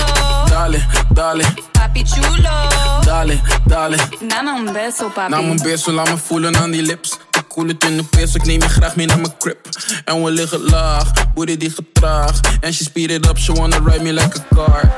dale, 0.48 0.86
dale, 1.10 1.44
Papi 1.74 2.02
chulo. 2.02 2.50
dale, 3.04 3.42
dale. 3.66 3.98
Dame 4.22 4.52
un 4.52 4.72
beso, 4.72 5.10
papi. 5.10 5.30
Nam 5.32 5.50
een 5.50 5.60
beso, 5.62 5.92
laat 5.92 6.08
me 6.08 6.16
voelen 6.16 6.56
aan 6.56 6.70
die 6.70 6.82
lips. 6.82 7.18
Ik 7.32 7.44
koel 7.48 7.68
het 7.68 7.84
in 7.84 7.96
de 7.96 8.04
pers, 8.04 8.34
ik 8.34 8.44
neem 8.46 8.62
je 8.62 8.68
graag 8.68 8.96
mee 8.96 9.06
naar 9.06 9.20
mijn 9.20 9.34
crib. 9.38 9.68
En 10.04 10.22
we 10.22 10.30
liggen 10.30 10.60
laag, 10.60 11.12
booty 11.34 11.56
die 11.56 11.70
getraag. 11.70 12.40
En 12.60 12.72
she 12.72 12.84
speed 12.84 13.10
it 13.10 13.26
up, 13.28 13.36
she 13.38 13.52
wanna 13.52 13.78
ride 13.84 14.02
me 14.02 14.12
like 14.12 14.38
a 14.38 14.54
car. 14.54 14.96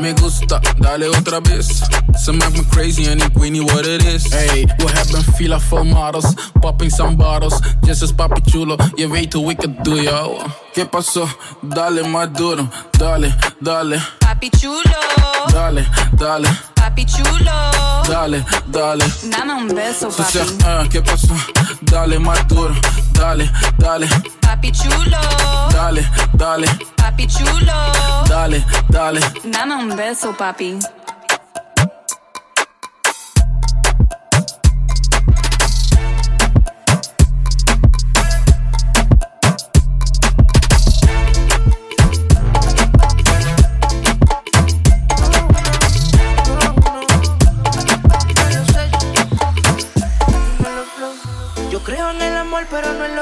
Me 0.00 0.14
gusta, 0.14 0.60
dale 0.78 1.08
otra 1.08 1.40
vez. 1.42 1.66
Ze 2.24 2.32
maakt 2.32 2.52
me 2.56 2.66
crazy 2.70 3.06
en 3.06 3.18
ik 3.18 3.30
weet 3.34 3.50
niet 3.50 3.72
wat 3.72 3.84
het 3.86 4.04
is. 4.04 4.30
Hey, 4.32 4.68
we 4.76 4.90
hebben 4.92 5.24
villa 5.34 5.60
vol 5.60 5.84
models, 5.84 6.24
popping 6.60 6.92
some 6.92 7.16
bottles. 7.16 7.58
Just 7.80 8.02
as 8.02 8.12
papi 8.12 8.40
chulo, 8.50 8.76
je 8.94 9.08
weet 9.08 9.32
hoe 9.32 9.50
ik 9.50 9.60
het 9.60 9.84
doe, 9.84 10.02
yo. 10.02 10.36
¿Qué 10.72 10.86
pasó? 10.86 11.28
Dale 11.62 12.02
más 12.08 12.28
duro, 12.32 12.68
dale, 12.90 13.34
dale, 13.60 14.00
Papi 14.18 14.50
chulo. 14.58 14.96
dale, 15.52 15.84
dale, 16.16 16.48
Papi 16.74 17.04
chulo. 17.04 17.52
dale, 18.08 18.44
dale. 18.70 19.04
Dame 19.30 19.52
un 19.52 19.66
beso, 19.74 20.06
O 20.06 20.10
sea, 20.10 20.44
papi. 20.44 20.64
ah, 20.64 20.84
¿qué 20.90 21.00
pasó? 21.02 21.34
Dale 21.80 22.18
más 22.18 22.46
duro, 22.48 22.74
dale, 23.20 23.50
dale, 23.76 24.08
Papi 24.40 24.72
chulo. 24.72 25.18
dale, 25.70 26.08
dale, 26.32 26.66
Papi 26.94 27.26
chulo. 27.28 28.24
dale, 28.26 28.64
dale. 28.88 29.20
Dame 29.44 29.74
un 29.74 29.94
beso, 29.94 30.32
papi. 30.32 30.78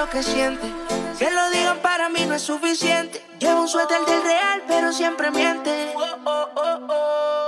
Lo 0.09 0.13
que 0.13 0.23
siente. 0.23 0.73
Que 1.19 1.31
lo 1.31 1.51
digan 1.51 1.79
para 1.79 2.09
mí 2.09 2.25
no 2.27 2.35
es 2.35 2.43
suficiente. 2.43 3.23
Llevo 3.39 3.63
un 3.63 3.69
suéter 3.69 4.01
del 4.07 4.23
real, 4.23 4.63
pero 4.67 4.93
siempre 4.93 5.31
miente. 5.31 5.93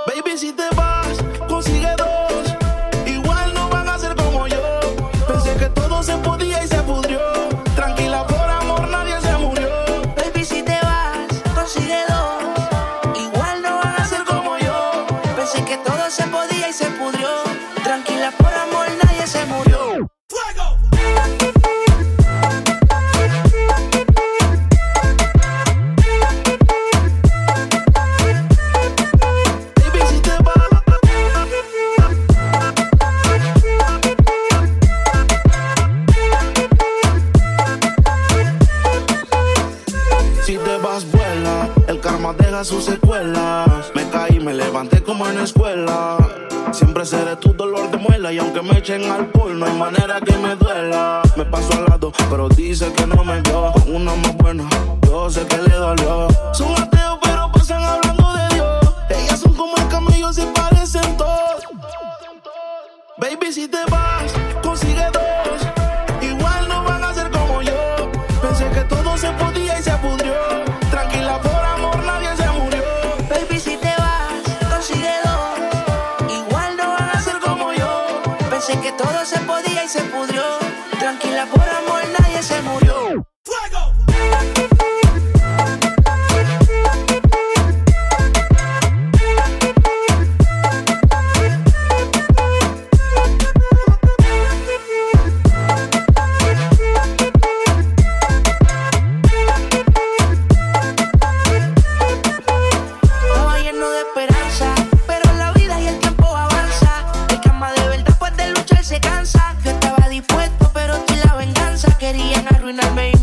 Baby, 0.07 0.37
si 0.37 0.51
te 0.53 0.63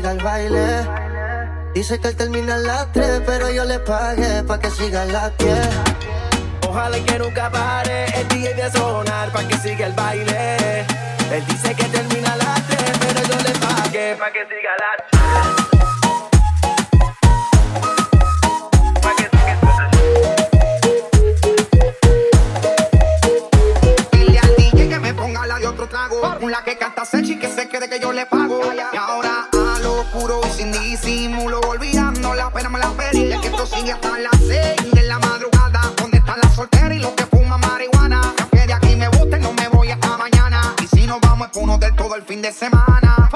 Siga 0.00 0.14
baile. 0.24 0.88
Dice 1.74 2.00
que 2.00 2.08
él 2.08 2.16
termina 2.16 2.54
a 2.54 2.58
las 2.58 2.92
3, 2.92 3.22
pero 3.26 3.50
yo 3.50 3.64
le 3.64 3.78
pagué 3.80 4.42
pa' 4.44 4.58
que 4.58 4.70
siga 4.70 5.02
a 5.02 5.04
las 5.04 5.36
10. 5.38 5.59
Es 41.42 41.48
por 41.52 41.62
un 41.62 41.70
hotel 41.70 41.94
todo 41.96 42.14
el 42.16 42.22
fin 42.22 42.42
de 42.42 42.52
semana. 42.52 43.30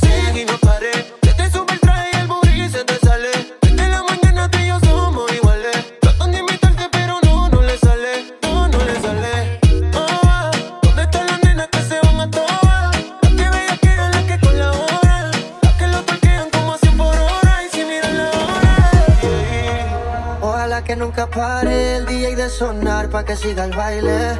Sigue 0.00 0.42
y 0.42 0.44
no 0.44 0.56
paré. 0.58 0.92
Se 1.20 1.34
te 1.34 1.50
sube 1.50 1.72
el 1.72 1.80
traje 1.80 2.10
y 2.12 2.16
el 2.18 2.28
booty 2.28 2.68
se 2.68 2.84
te 2.84 2.94
sale. 3.04 3.28
Desde 3.60 3.88
la 3.88 4.04
mañana 4.04 4.48
tú 4.48 4.58
y 4.58 4.68
yo 4.68 4.78
somos 4.78 5.32
iguales. 5.32 5.98
Tratan 6.00 6.30
de 6.30 6.38
imitarte, 6.38 6.88
pero 6.92 7.18
no, 7.24 7.48
no 7.48 7.60
le 7.62 7.76
sale. 7.76 8.38
No, 8.42 8.68
no 8.68 8.78
le 8.78 9.00
sale. 9.00 9.58
Ah, 9.94 10.52
¿Dónde 10.80 11.02
están 11.02 11.26
las 11.26 11.42
nenas 11.42 11.66
que 11.68 11.82
se 11.82 11.98
van 12.00 12.20
a 12.20 12.30
todas? 12.30 12.96
Las 13.20 13.32
que 13.32 13.48
bellas 13.50 13.78
que 13.80 13.96
las 13.96 14.24
que 14.24 14.38
colaboran. 14.40 15.30
Las 15.62 15.74
que 15.74 15.86
lo 15.88 16.02
toquean 16.04 16.50
como 16.50 16.74
a 16.74 16.78
100 16.78 16.96
por 16.96 17.18
hora. 17.18 17.64
Y 17.66 17.76
si 17.76 17.84
miran 17.84 18.16
la 18.16 18.30
hora. 18.30 20.38
Ojalá 20.40 20.84
que 20.84 20.94
nunca 20.94 21.26
pare 21.26 21.96
el 21.96 22.06
DJ 22.06 22.36
de 22.36 22.48
sonar 22.48 23.10
pa' 23.10 23.24
que 23.24 23.34
siga 23.34 23.64
el 23.64 23.72
baile. 23.72 24.39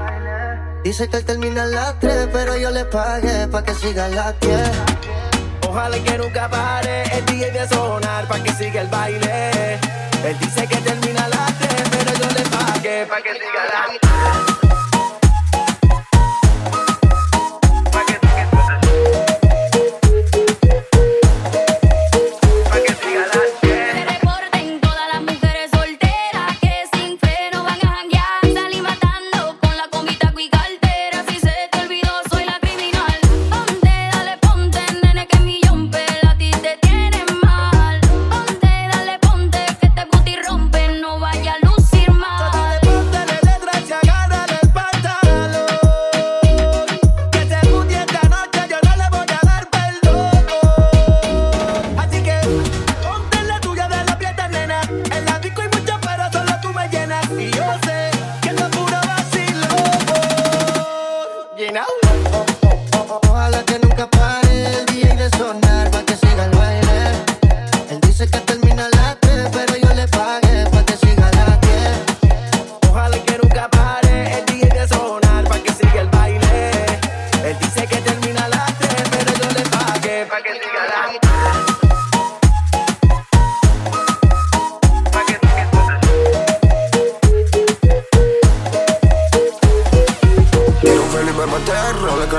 Dice 0.91 1.09
que 1.09 1.19
él 1.19 1.25
termina 1.25 1.63
a 1.63 1.67
las 1.67 2.01
3, 2.01 2.31
pero 2.33 2.57
yo 2.57 2.69
le 2.73 2.85
pagué 2.85 3.47
pa' 3.47 3.63
que 3.63 3.73
siga 3.75 4.07
a 4.07 4.09
las 4.09 4.41
10. 4.41 4.59
Ojalá 5.69 5.97
que 6.03 6.19
nunca 6.19 6.51
pare 6.51 7.05
el 7.17 7.25
DJ 7.27 7.53
de 7.53 7.69
sonar 7.69 8.27
pa' 8.27 8.43
que 8.43 8.53
siga 8.55 8.81
el 8.81 8.89
baile. 8.89 9.75
Él 10.25 10.37
dice 10.41 10.67
que 10.67 10.77
termina 10.79 11.27
a 11.27 11.29
las 11.29 11.59
3, 11.61 11.83
pero 11.93 12.13
yo 12.15 12.27
le 12.37 12.43
pagué 12.51 13.07
pa' 13.07 13.23
que 13.23 13.33
siga 13.35 13.63
a 13.63 13.73
las 13.73 14.51
10. 14.51 14.60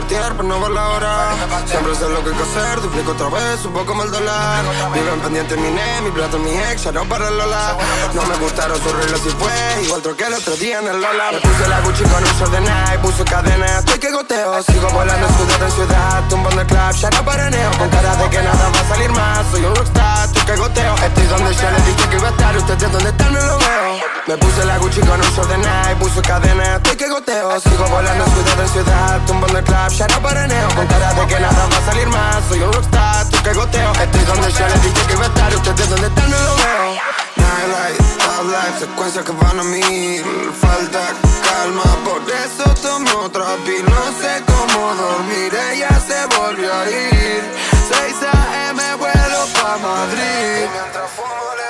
Cartier 0.01 0.33
para 0.35 0.47
no 0.47 0.59
ver 0.59 0.71
la 0.71 0.89
hora. 0.89 1.30
Siempre 1.65 1.95
sé 1.95 2.07
lo 2.09 2.23
que 2.23 2.29
hay 2.29 2.35
que 2.35 2.43
hacer, 2.43 2.81
duplico 2.81 3.11
otra 3.11 3.29
vez, 3.29 3.65
un 3.65 3.73
poco 3.73 3.93
mal 3.93 4.09
dólar. 4.09 4.63
Viven 4.93 5.19
pendiente 5.19 5.55
mi 5.57 5.69
ne, 5.69 6.01
mi 6.01 6.11
plato, 6.11 6.39
mi 6.39 6.51
ex, 6.51 6.83
ya 6.83 6.91
no 6.91 7.03
para 7.05 7.27
el 7.27 7.37
Lola. 7.37 7.77
No 8.13 8.23
me 8.23 8.35
gustaron 8.37 8.77
sus 8.81 8.91
reglas 8.91 9.21
y 9.25 9.29
fue 9.31 9.83
igual 9.83 10.01
troqué 10.01 10.25
el 10.25 10.33
otro 10.33 10.55
día 10.55 10.79
en 10.79 10.87
el 10.87 11.01
Lola. 11.01 11.31
Me 11.33 11.39
puse 11.39 11.67
la 11.67 11.81
Gucci 11.81 12.03
con 12.03 12.23
un 12.23 12.39
short 12.39 12.51
de 12.51 12.61
Nike, 12.61 12.99
puso 13.01 13.25
cadena, 13.25 13.79
estoy 13.79 13.99
que 13.99 14.11
goteo. 14.11 14.63
Sigo 14.63 14.89
volando 14.91 15.27
ciudad 15.27 15.63
en 15.63 15.71
ciudad, 15.71 16.23
tumbando 16.29 16.61
el 16.61 16.67
club, 16.67 16.91
ya 16.91 17.09
no 17.09 17.25
paraneo. 17.25 17.71
Con 17.77 17.89
cara 17.89 18.15
de 18.15 18.29
que 18.29 18.41
nada 18.41 18.69
va 18.73 18.79
a 18.79 18.87
salir 18.87 19.11
más, 19.11 19.45
soy 19.51 19.65
un 19.65 19.75
rockstar, 19.75 20.27
estoy 20.27 20.43
que 20.43 20.55
goteo. 20.55 20.95
Estoy 20.95 21.25
donde 21.27 21.53
ya 21.55 21.71
le 21.71 21.81
dije 21.81 22.09
que 22.09 22.15
iba 22.17 22.27
a 22.27 22.31
estar, 22.31 22.57
ustedes 22.57 22.91
donde 22.91 23.09
están 23.09 23.33
no 23.33 23.39
lo 23.39 23.57
veo. 23.57 23.99
Me 24.27 24.37
puse 24.37 24.63
la 24.65 24.77
Gucci 24.77 25.01
con 25.01 25.19
un 25.19 25.29
short 25.35 25.49
de 25.49 25.57
Nike, 25.57 25.95
puso 25.99 26.21
cadena, 26.21 26.75
estoy 26.75 26.95
que 26.95 27.09
goteo. 27.09 27.59
Sigo 27.59 27.85
volando 27.87 28.25
ciudad 28.25 28.59
en 28.61 28.69
ciudad, 28.69 29.19
tumbando 29.27 29.57
el 29.57 29.63
club, 29.63 29.89
ya 29.89 30.07
no 30.07 30.21
paraneo. 30.21 30.67
Con 30.75 30.87
cara 30.87 31.13
de 31.13 31.27
nada 31.41 31.67
va 31.67 31.77
a 31.77 31.85
salir 31.85 32.07
más, 32.07 32.37
soy 32.47 32.61
un 32.61 32.71
rockstar, 32.71 33.23
estoy 33.23 33.39
que 33.41 33.53
goteo. 33.53 33.91
Estoy 33.93 34.23
donde 34.25 34.51
ya 34.51 34.67
le 34.69 34.75
dije 34.75 35.07
que 35.07 35.13
iba 35.13 35.23
a 35.23 35.27
estar, 35.27 35.55
ustedes 35.55 35.89
donde 35.89 36.07
están 36.07 36.29
no 36.29 36.37
lo 36.37 36.55
veo. 36.55 37.21
Nightlight, 37.35 37.97
top 38.23 38.45
life, 38.45 38.79
secuencias 38.79 39.25
que 39.25 39.31
van 39.31 39.59
a 39.59 39.63
mil 39.63 40.23
Falta 40.59 41.13
calma, 41.43 41.83
por 42.05 42.21
eso 42.29 42.63
tomo 42.81 43.25
otra 43.25 43.55
pil 43.65 43.83
No 43.85 44.03
sé 44.21 44.43
cómo 44.45 44.93
dormir, 44.95 45.53
ella 45.71 45.89
se 46.07 46.25
volvió 46.37 46.73
a 46.73 46.89
ir 46.89 47.43
6 47.89 48.15
a.m. 48.33 48.95
vuelo 48.95 49.47
pa' 49.55 49.77
Madrid 49.77 51.61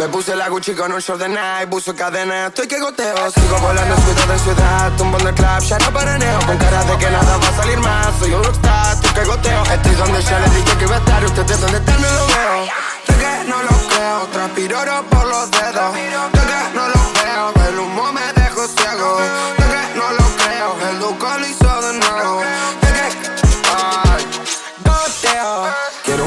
me 0.00 0.08
puse 0.08 0.34
la 0.34 0.48
Gucci 0.48 0.74
con 0.74 0.90
un 0.90 0.98
short 0.98 1.20
de 1.20 1.28
Nike, 1.28 1.66
puso 1.68 1.94
cadena, 1.94 2.46
estoy 2.46 2.66
que 2.66 2.80
goteo 2.80 3.30
Sigo 3.32 3.58
volando 3.58 3.94
ciudad 3.96 4.28
de 4.28 4.38
ciudad, 4.38 4.92
tumbando 4.96 5.28
el 5.28 5.34
club, 5.34 5.60
ya 5.60 5.78
no 5.78 5.92
paraneo 5.92 6.38
Con 6.46 6.56
cara 6.56 6.84
de 6.84 6.96
que 6.96 7.10
nada 7.10 7.36
va 7.36 7.48
a 7.48 7.56
salir 7.56 7.78
más, 7.80 8.08
soy 8.18 8.32
un 8.32 8.42
rockstar, 8.42 8.94
estoy 8.94 9.10
que 9.10 9.24
goteo. 9.24 9.62
Estoy 9.62 9.94
donde 9.96 10.22
ya 10.22 10.40
les 10.40 10.54
dije 10.54 10.78
que 10.78 10.84
iba 10.84 10.94
a 10.94 10.98
estar, 10.98 11.24
ustedes 11.24 11.60
donde 11.60 11.78
están 11.78 12.00
no 12.00 12.08
lo 12.08 12.26
veo. 12.28 12.64
De 13.08 13.14
que 13.20 13.50
no 13.50 13.62
lo 13.62 13.88
creo, 13.88 14.26
transpiro 14.32 14.80
oro 14.80 15.04
por 15.10 15.26
los 15.26 15.50
dedos. 15.50 15.92
De 15.92 16.40
que 16.48 16.60
no 16.74 16.88
lo 16.88 17.00
veo, 17.20 17.68
el 17.68 17.78
humo 17.78 18.12
me 18.12 18.32
dejó 18.32 18.66
ciego. 18.68 19.18
De 19.58 19.64
que 19.72 19.98
no 19.98 20.10
lo 20.12 20.24
creo, 20.40 20.90
el 20.90 20.98
duco 20.98 21.28
lo 21.38 21.46
hizo 21.46 21.82
de 21.82 21.98
nuevo 21.98 22.79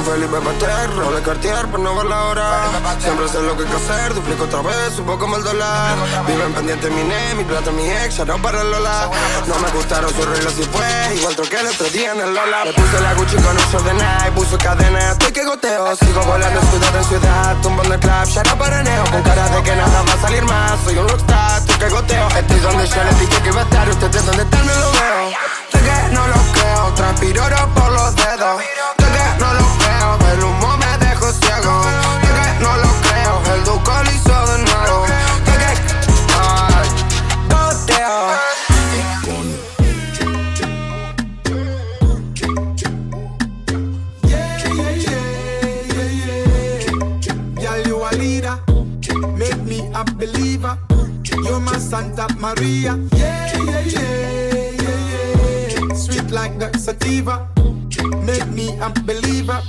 Felipe 0.04 0.38
Pater, 0.42 0.96
roble 0.98 1.22
Cartier 1.22 1.66
por 1.68 1.80
no 1.80 1.96
ver 1.96 2.06
la 2.06 2.24
hora. 2.26 2.50
Siempre 3.00 3.28
sé 3.30 3.42
lo 3.42 3.56
que 3.56 3.64
hay 3.64 3.70
que 3.70 3.76
hacer, 3.78 4.14
duplico 4.14 4.44
otra 4.44 4.62
vez, 4.62 5.00
un 5.00 5.06
poco 5.06 5.28
mal 5.28 5.42
dólar. 5.44 5.96
Viven 6.28 6.54
pendiente 6.54 6.90
mi 6.90 7.04
ne, 7.04 7.36
mi 7.36 7.44
plata, 7.46 7.72
mi 7.72 7.90
ex, 7.90 8.18
ya 8.18 8.26
no 8.26 8.42
para 8.42 8.62
el 8.62 8.72
Lola. 8.72 9.10
No 9.48 9.56
me 9.60 9.70
gustaron 9.72 10.14
sus 10.14 10.26
reglas 10.26 10.54
y 10.60 10.64
fue 10.64 11.16
igual 11.16 11.36
troqué 11.36 11.58
el 11.58 11.68
otro 11.68 11.90
día 11.90 12.12
en 12.12 12.20
el 12.20 12.34
Lola. 12.34 12.66
Me 12.66 12.74
puse 12.74 13.00
la 13.00 13.14
Gucci 13.14 13.36
con 13.38 13.58
un 13.58 13.72
short 13.72 13.86
de 13.86 13.94
Nike, 13.94 14.32
puso 14.36 14.58
cadena, 14.58 15.12
estoy 15.12 15.32
que 15.32 15.46
goteo. 15.46 15.96
Sigo 15.96 16.22
volando 16.24 16.62
ciudad 16.62 16.96
en 16.96 17.04
ciudad, 17.06 17.56
tumbando 17.62 17.94
el 17.94 18.00
club, 18.02 18.26
ya 18.26 18.44
no 18.44 18.58
paraneo. 18.58 19.04
Con 19.10 19.24
cara 19.24 19.50
de 19.50 19.64
que 19.64 19.76
nada 19.76 20.04
va 20.04 20.14
a 20.14 20.22
salir 20.22 20.44
más, 20.44 20.80
soy 20.84 20.98
un 20.98 21.08
rockstar, 21.08 21.60
estoy 21.60 21.76
que 21.78 21.90
goteo. 21.90 22.28
Estoy 22.28 22.60
donde 22.60 22.88
ya 22.88 23.04
les 23.06 23.20
dije 23.20 23.42
que 23.42 23.50
iba 23.50 23.62
a 23.62 23.64
estar, 23.64 23.90
ustedes 23.90 24.26
donde 24.26 24.44
están 24.44 24.66
no 24.68 24.74
lo 24.74 24.92
veo. 24.92 25.38
Que 25.72 26.14
no 26.16 26.28
lo 26.28 26.36
creo, 26.54 26.94
transpiro 26.94 27.44
por 27.76 27.92
los 27.92 28.16
dedos 28.16 28.62
Santa 51.94 52.26
Maria. 52.40 52.98
Yeah, 53.14 53.54
yeah, 53.54 53.80
yeah, 53.86 54.72
yeah, 54.82 55.78
yeah. 55.78 55.94
Sweet 55.94 56.32
like 56.32 56.58
the 56.58 56.76
sativa, 56.76 57.48
make 58.26 58.48
me 58.50 58.76
a 58.82 58.90
believer. 59.06 59.62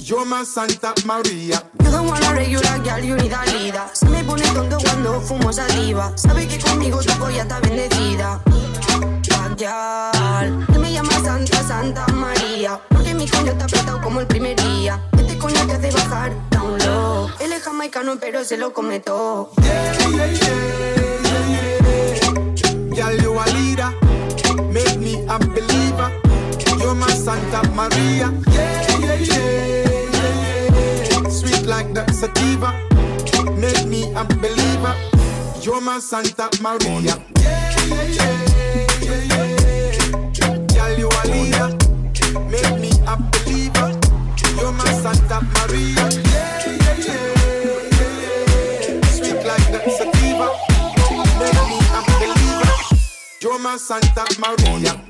You're 0.00 0.26
my 0.26 0.44
Santa 0.44 0.92
Maria. 1.06 1.64
You 1.82 1.90
don't 1.90 2.08
wanna 2.08 2.34
regular 2.34 2.78
girl, 2.84 3.02
you 3.02 3.16
need 3.16 3.32
a 3.32 3.42
leader. 3.56 3.88
Se 3.94 4.06
me 4.10 4.22
pone 4.22 4.44
tonto 4.52 4.76
cuando 4.84 5.18
fumo 5.22 5.50
sativa. 5.50 6.12
Sabe 6.14 6.46
que 6.46 6.58
conmigo 6.58 7.00
tu 7.00 7.14
polla 7.14 7.40
está 7.40 7.58
bendecida. 7.60 8.38
Girl, 9.56 10.66
él 10.74 10.78
me 10.78 10.92
llama 10.92 11.24
Santa, 11.24 11.62
Santa 11.66 12.06
María. 12.08 12.78
Porque 12.90 13.14
mi 13.14 13.26
coño 13.26 13.52
está 13.52 13.64
apretado 13.64 13.98
como 14.02 14.20
el 14.20 14.26
primer 14.26 14.62
día. 14.62 15.00
Este 15.16 15.38
coño 15.38 15.66
te 15.66 15.72
hace 15.72 15.90
bajar 15.90 16.32
down 16.50 16.78
low. 16.84 17.30
Él 17.40 17.50
es 17.50 17.62
jamaicano, 17.62 18.18
pero 18.20 18.44
se 18.44 18.58
lo 18.58 18.74
come 18.74 19.00
todo. 19.00 19.52
Girl, 22.94 23.14
you 23.16 23.32
a 23.32 23.44
leader, 23.54 23.90
make 24.70 24.98
me 24.98 25.24
a 25.28 25.38
believer. 25.38 26.10
You're 26.78 26.94
my 26.94 27.08
Santa 27.08 27.66
Maria. 27.70 28.30
Yeah, 28.50 28.98
yeah, 28.98 29.14
yeah, 29.14 29.88
yeah, 30.12 31.22
yeah. 31.22 31.28
Sweet 31.28 31.66
like 31.66 31.92
the 31.94 32.04
sativa, 32.12 32.72
make 33.56 33.86
me 33.86 34.12
a 34.14 34.24
believer. 34.24 34.94
You're 35.62 35.80
my 35.80 35.98
Santa 35.98 36.50
Maria. 36.60 37.16
Yeah, 37.40 37.70
yeah, 37.88 38.02
yeah, 38.08 38.46
yeah, 39.00 39.20
yeah. 39.30 40.58
Girl, 40.74 40.98
you 40.98 41.08
a 41.08 41.22
leader, 41.32 41.68
make 42.50 42.78
me 42.78 42.90
a 43.06 43.16
believer. 43.32 43.98
You're 44.60 44.72
my 44.72 44.84
Santa 45.00 45.40
Maria. 45.54 46.08
Yeah, 46.30 46.61
You're 53.42 53.58
my 53.58 53.76
Santa 53.76 54.24
Maria. 54.38 55.02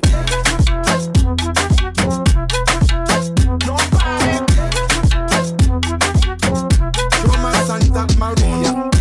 You're 7.21 7.39
my 7.43 7.65
Santa 7.67 8.07
Maria. 8.17 8.92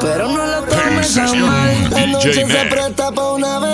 pero 0.00 0.28
no 0.28 0.46
lo 0.46 0.62
tomes 0.62 1.14
tan 1.14 1.40
mal. 1.40 1.90
La 1.90 2.06
noche 2.06 2.32
se 2.32 2.64
presta 2.66 3.10
pa' 3.10 3.30
una 3.32 3.58
vez. 3.58 3.65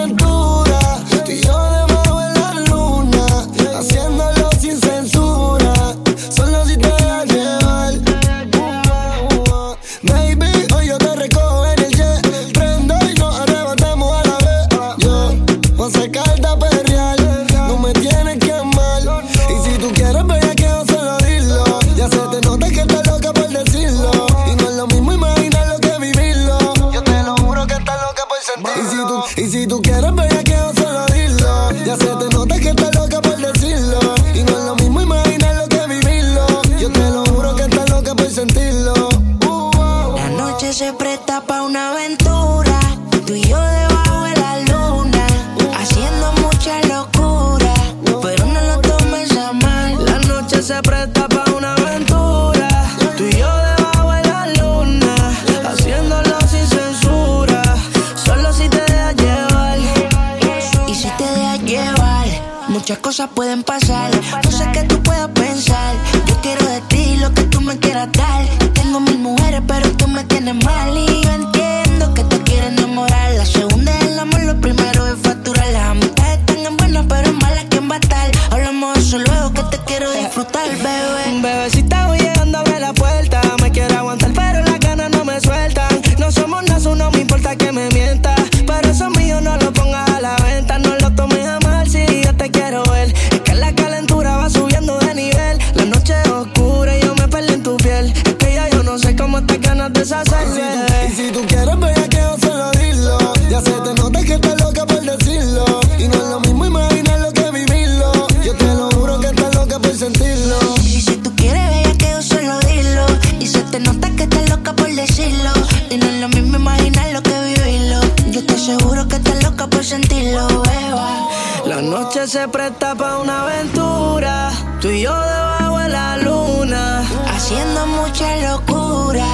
mucha 128.23 128.51
locura, 128.53 129.27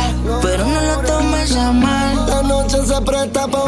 pero 0.42 0.66
no 0.66 0.80
lo 0.80 0.96
tomes 1.06 1.56
a 1.56 1.72
mal. 1.72 2.26
La 2.28 2.42
noche 2.42 2.86
se 2.86 3.00
presta 3.02 3.46
para 3.46 3.67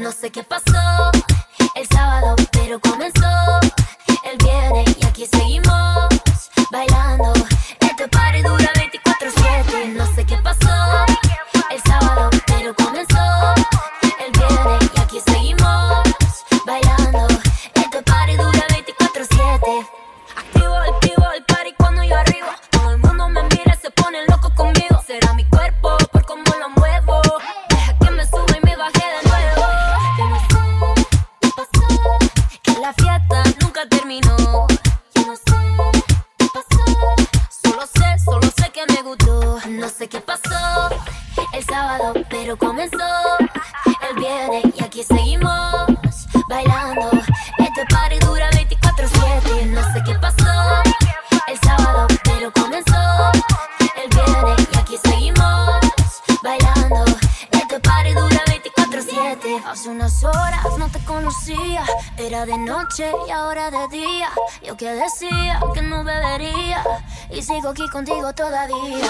No 0.00 0.12
sé 0.12 0.30
qué 0.30 0.42
pasó. 0.42 0.89
Todavía. 68.32 69.09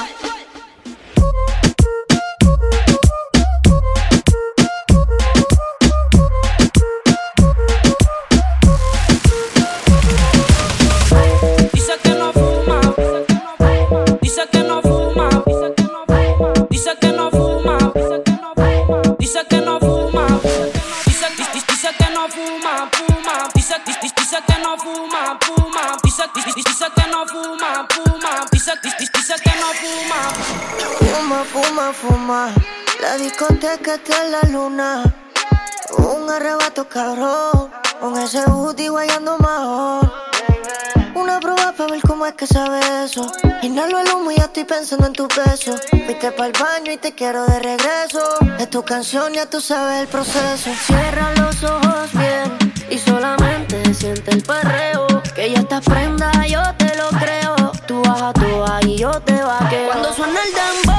Cómo 42.00 42.26
es 42.26 42.34
que 42.34 42.46
sabe 42.46 42.80
eso. 43.04 43.30
Inhalo 43.62 44.00
el 44.00 44.08
humo 44.12 44.30
y 44.30 44.36
ya 44.36 44.44
estoy 44.44 44.64
pensando 44.64 45.06
en 45.06 45.12
tu 45.12 45.26
peso. 45.28 45.76
Fuiste 45.90 46.30
para 46.32 46.46
el 46.46 46.52
baño 46.52 46.92
y 46.92 46.96
te 46.96 47.12
quiero 47.12 47.44
de 47.46 47.58
regreso. 47.58 48.20
Es 48.58 48.70
tu 48.70 48.82
canción, 48.82 49.32
ya 49.32 49.46
tú 49.46 49.60
sabes 49.60 50.02
el 50.02 50.08
proceso. 50.08 50.70
Cierra 50.86 51.32
los 51.36 51.62
ojos 51.62 52.12
bien 52.12 52.72
y 52.90 52.98
solamente 52.98 53.94
siente 53.94 54.30
el 54.30 54.42
perreo. 54.42 55.06
Que 55.34 55.50
ya 55.50 55.60
estás 55.60 55.84
prenda, 55.84 56.30
yo 56.46 56.62
te 56.78 56.96
lo 56.96 57.08
creo. 57.18 57.72
Tú 57.86 58.02
baja, 58.02 58.32
tú 58.32 58.46
y 58.86 58.96
yo 58.96 59.10
te 59.22 59.40
vaqueo. 59.42 59.86
Cuando 59.86 60.12
suena 60.12 60.40
el 60.42 60.52
dembow, 60.52 60.89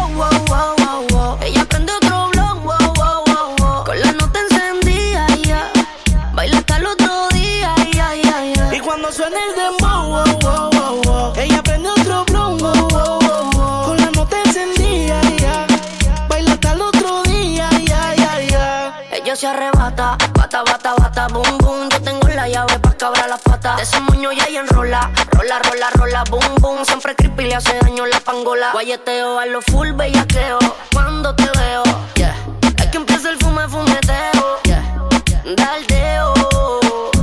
se 19.42 19.48
arrebata, 19.48 20.18
bata, 20.34 20.62
bata, 20.62 20.94
bata, 21.00 21.28
boom, 21.30 21.58
boom. 21.58 21.90
Yo 21.90 22.00
tengo 22.04 22.28
la 22.28 22.48
llave 22.48 22.78
pa' 22.78 22.94
cabrar 22.94 23.28
las 23.28 23.42
patas. 23.42 23.78
De 23.78 23.82
ese 23.82 24.00
moño 24.02 24.32
ya 24.32 24.48
y 24.48 24.58
enrola, 24.58 25.10
rola, 25.32 25.58
rola, 25.58 25.90
rola, 25.96 26.24
boom, 26.30 26.56
boom. 26.60 26.86
Siempre 26.86 27.16
creepy 27.16 27.46
le 27.46 27.56
hace 27.56 27.76
daño 27.80 28.06
la 28.06 28.20
pangola. 28.20 28.70
Guayeteo 28.72 29.40
a 29.40 29.48
lo 29.48 29.64
full 29.64 29.94
bellaqueo. 29.94 30.60
Cuando 30.94 31.34
te 31.34 31.50
veo, 31.58 31.82
yeah. 32.14 32.36
Es 32.78 32.86
que 32.92 32.98
empieza 32.98 33.32
el 33.32 33.38
fume, 33.40 33.68
fumeteo, 33.68 34.62
yeah. 34.66 34.84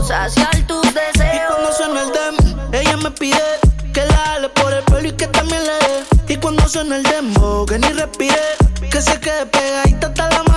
Saciar 0.05 0.57
tus 0.67 0.83
deseos. 0.93 1.37
Y 1.37 1.47
cuando 1.47 1.73
suena 1.73 2.03
el 2.03 2.11
dem, 2.11 2.73
ella 2.73 2.97
me 2.97 3.13
pide 3.13 3.61
que 3.95 4.05
la 4.07 4.17
jale 4.17 4.49
por 4.49 4.73
el 4.73 4.83
pelo 4.83 5.07
y 5.07 5.13
que 5.13 5.29
también 5.29 5.63
le 5.63 5.73
dé. 5.87 6.35
Y 6.35 6.37
cuando 6.39 6.69
suena 6.69 6.97
el 6.97 7.05
demo, 7.05 7.65
que 7.65 7.79
ni 7.79 7.93
respire, 7.93 8.43
que 8.91 9.01
se 9.01 9.21
quede 9.21 9.47
pegadita 9.47 10.09
hasta 10.09 10.29
el 10.29 10.48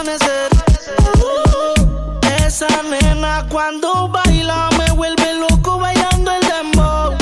cuando 3.52 4.08
baila 4.08 4.70
me 4.78 4.90
vuelve 4.94 5.34
loco 5.34 5.78
bailando 5.78 6.32
el 6.32 6.42
dembow. 6.42 7.18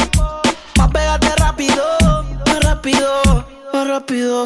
Pa' 0.76 0.88
pegarte 0.88 1.36
rápido, 1.38 1.84
más 2.46 2.60
rápido, 2.64 3.10
más 3.74 3.88
rápido. 3.88 4.46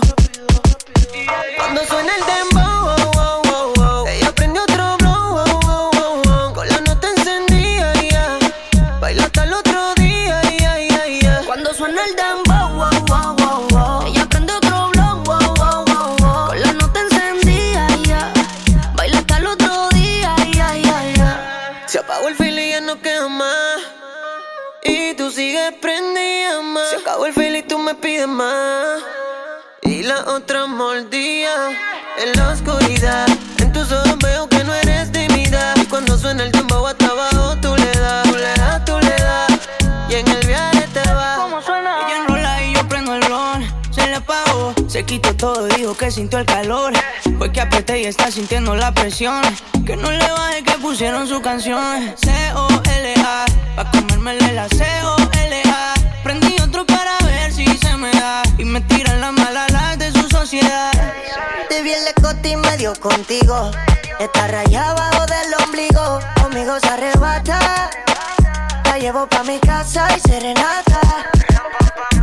Cuando 1.58 1.86
suena 1.86 2.12
el 2.16 2.26
dembow, 2.26 2.73
Y 29.82 30.02
la 30.04 30.24
otra 30.28 30.66
mordía 30.66 31.52
en 32.18 32.32
la 32.38 32.54
oscuridad. 32.54 33.28
En 33.60 33.74
tus 33.74 33.92
ojos 33.92 34.18
veo 34.20 34.48
que 34.48 34.64
no 34.64 34.74
eres 34.74 35.12
tímida. 35.12 35.74
Y 35.76 35.86
cuando 35.88 36.18
suena 36.18 36.46
el 36.46 36.52
tiempo 36.54 36.88
hasta 36.88 37.06
abajo, 37.06 37.58
tú 37.62 37.76
le 37.76 37.92
das, 37.92 38.24
tú 38.24 38.36
le 38.38 38.54
das, 38.54 38.86
tú 38.86 38.98
le 39.00 39.10
das. 39.10 39.60
Y 40.10 40.14
en 40.16 40.28
el 40.30 40.48
viaje 40.48 40.88
te 40.94 41.02
vas. 41.14 41.38
¿Cómo 41.38 41.62
suena? 41.62 41.98
Ella 42.08 42.18
enrola 42.22 42.64
y 42.64 42.74
yo 42.74 42.88
prendo 42.88 43.14
el 43.14 43.26
blon. 43.26 43.66
Se 43.92 44.08
le 44.08 44.16
apagó, 44.16 44.74
se 44.88 45.04
quitó 45.04 45.36
todo, 45.36 45.68
dijo 45.68 45.94
que 45.98 46.10
sintió 46.10 46.40
el 46.40 46.46
calor. 46.46 46.94
Fue 47.38 47.52
que 47.52 47.60
apreté 47.60 48.04
y 48.04 48.06
está 48.06 48.32
sintiendo 48.32 48.74
la 48.74 48.94
presión. 48.94 49.42
Que 49.86 49.98
no 49.98 50.10
le 50.10 50.32
baje 50.32 50.64
que 50.64 50.78
pusieron 50.78 51.28
su 51.28 51.42
canción. 51.42 52.16
C-O-L-A, 52.16 53.46
pa' 53.76 53.92
comérmele 53.92 54.54
la 54.54 54.70
C-O-L-A. 54.70 55.94
Prendí 56.24 56.56
otro 56.62 56.86
me 58.04 58.12
da. 58.12 58.44
Y 58.58 58.66
me 58.66 58.82
tiran 58.82 59.22
la 59.22 59.32
mala 59.32 59.66
las 59.70 59.98
de 59.98 60.12
su 60.12 60.28
sociedad. 60.28 60.92
Te 61.70 61.82
vi 61.82 61.94
en 61.94 62.04
la 62.04 62.12
y 62.44 62.56
me 62.58 62.78
dio 62.78 62.94
contigo. 63.00 63.72
Está 64.20 64.48
rayada 64.48 64.92
abajo 64.92 65.26
del 65.26 65.54
ombligo. 65.64 66.20
Conmigo 66.42 66.78
se 66.82 66.90
arrebata. 66.90 67.90
La 68.86 68.98
llevo 69.00 69.26
pa' 69.28 69.44
mi 69.44 69.58
casa 69.60 70.08
y 70.18 70.20
serenata. 70.20 71.00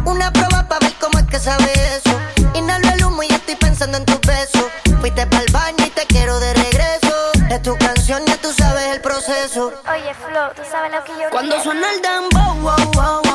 Una 0.05 0.31
prueba 0.31 0.69
pa' 0.69 0.79
ver 0.81 0.93
cómo 1.01 1.19
es 1.19 1.27
que 1.27 1.39
sabe 1.39 1.73
eso. 1.97 2.15
Inhalo 2.55 2.89
el 2.91 3.05
humo 3.05 3.23
y 3.23 3.29
ya 3.29 3.37
estoy 3.37 3.57
pensando 3.57 3.97
en 3.97 4.05
tus 4.05 4.21
besos. 4.21 4.67
Fuiste 5.01 5.27
pa'l 5.27 5.47
baño 5.51 5.85
y 5.87 5.91
te 5.91 6.05
quiero 6.07 6.39
de 6.41 6.53
regreso. 6.53 7.15
Es 7.49 7.63
tu 7.63 7.75
canción, 7.79 8.23
ya 8.27 8.37
tú 8.37 8.53
sabes 8.53 8.85
el 8.95 9.01
proceso. 9.01 9.73
Oye, 9.91 10.13
Flo, 10.15 10.43
tú 10.55 10.63
sabes 10.71 10.93
lo 10.93 11.03
que 11.05 11.13
yo 11.13 11.31
Cuando 11.31 11.57
quiero. 11.57 11.65
suena 11.65 11.87
el 11.91 12.03
dembow, 12.03 12.55
wow, 12.61 12.93
wow. 13.23 13.30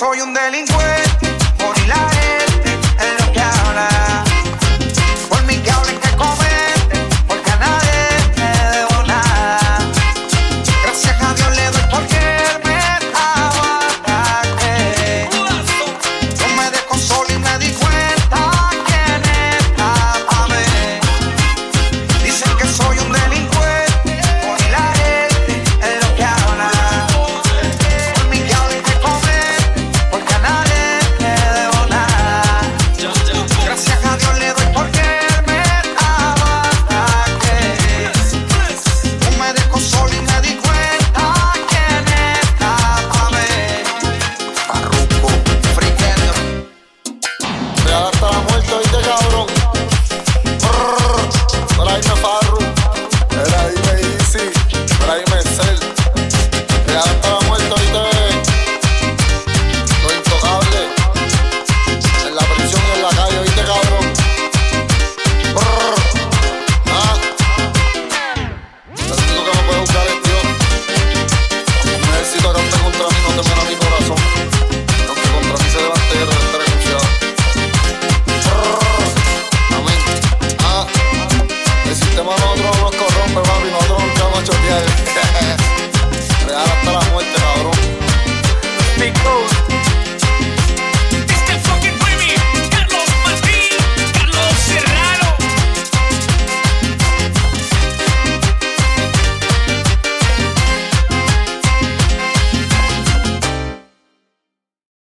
Soy 0.00 0.22
un 0.22 0.32
delincuente. 0.32 0.89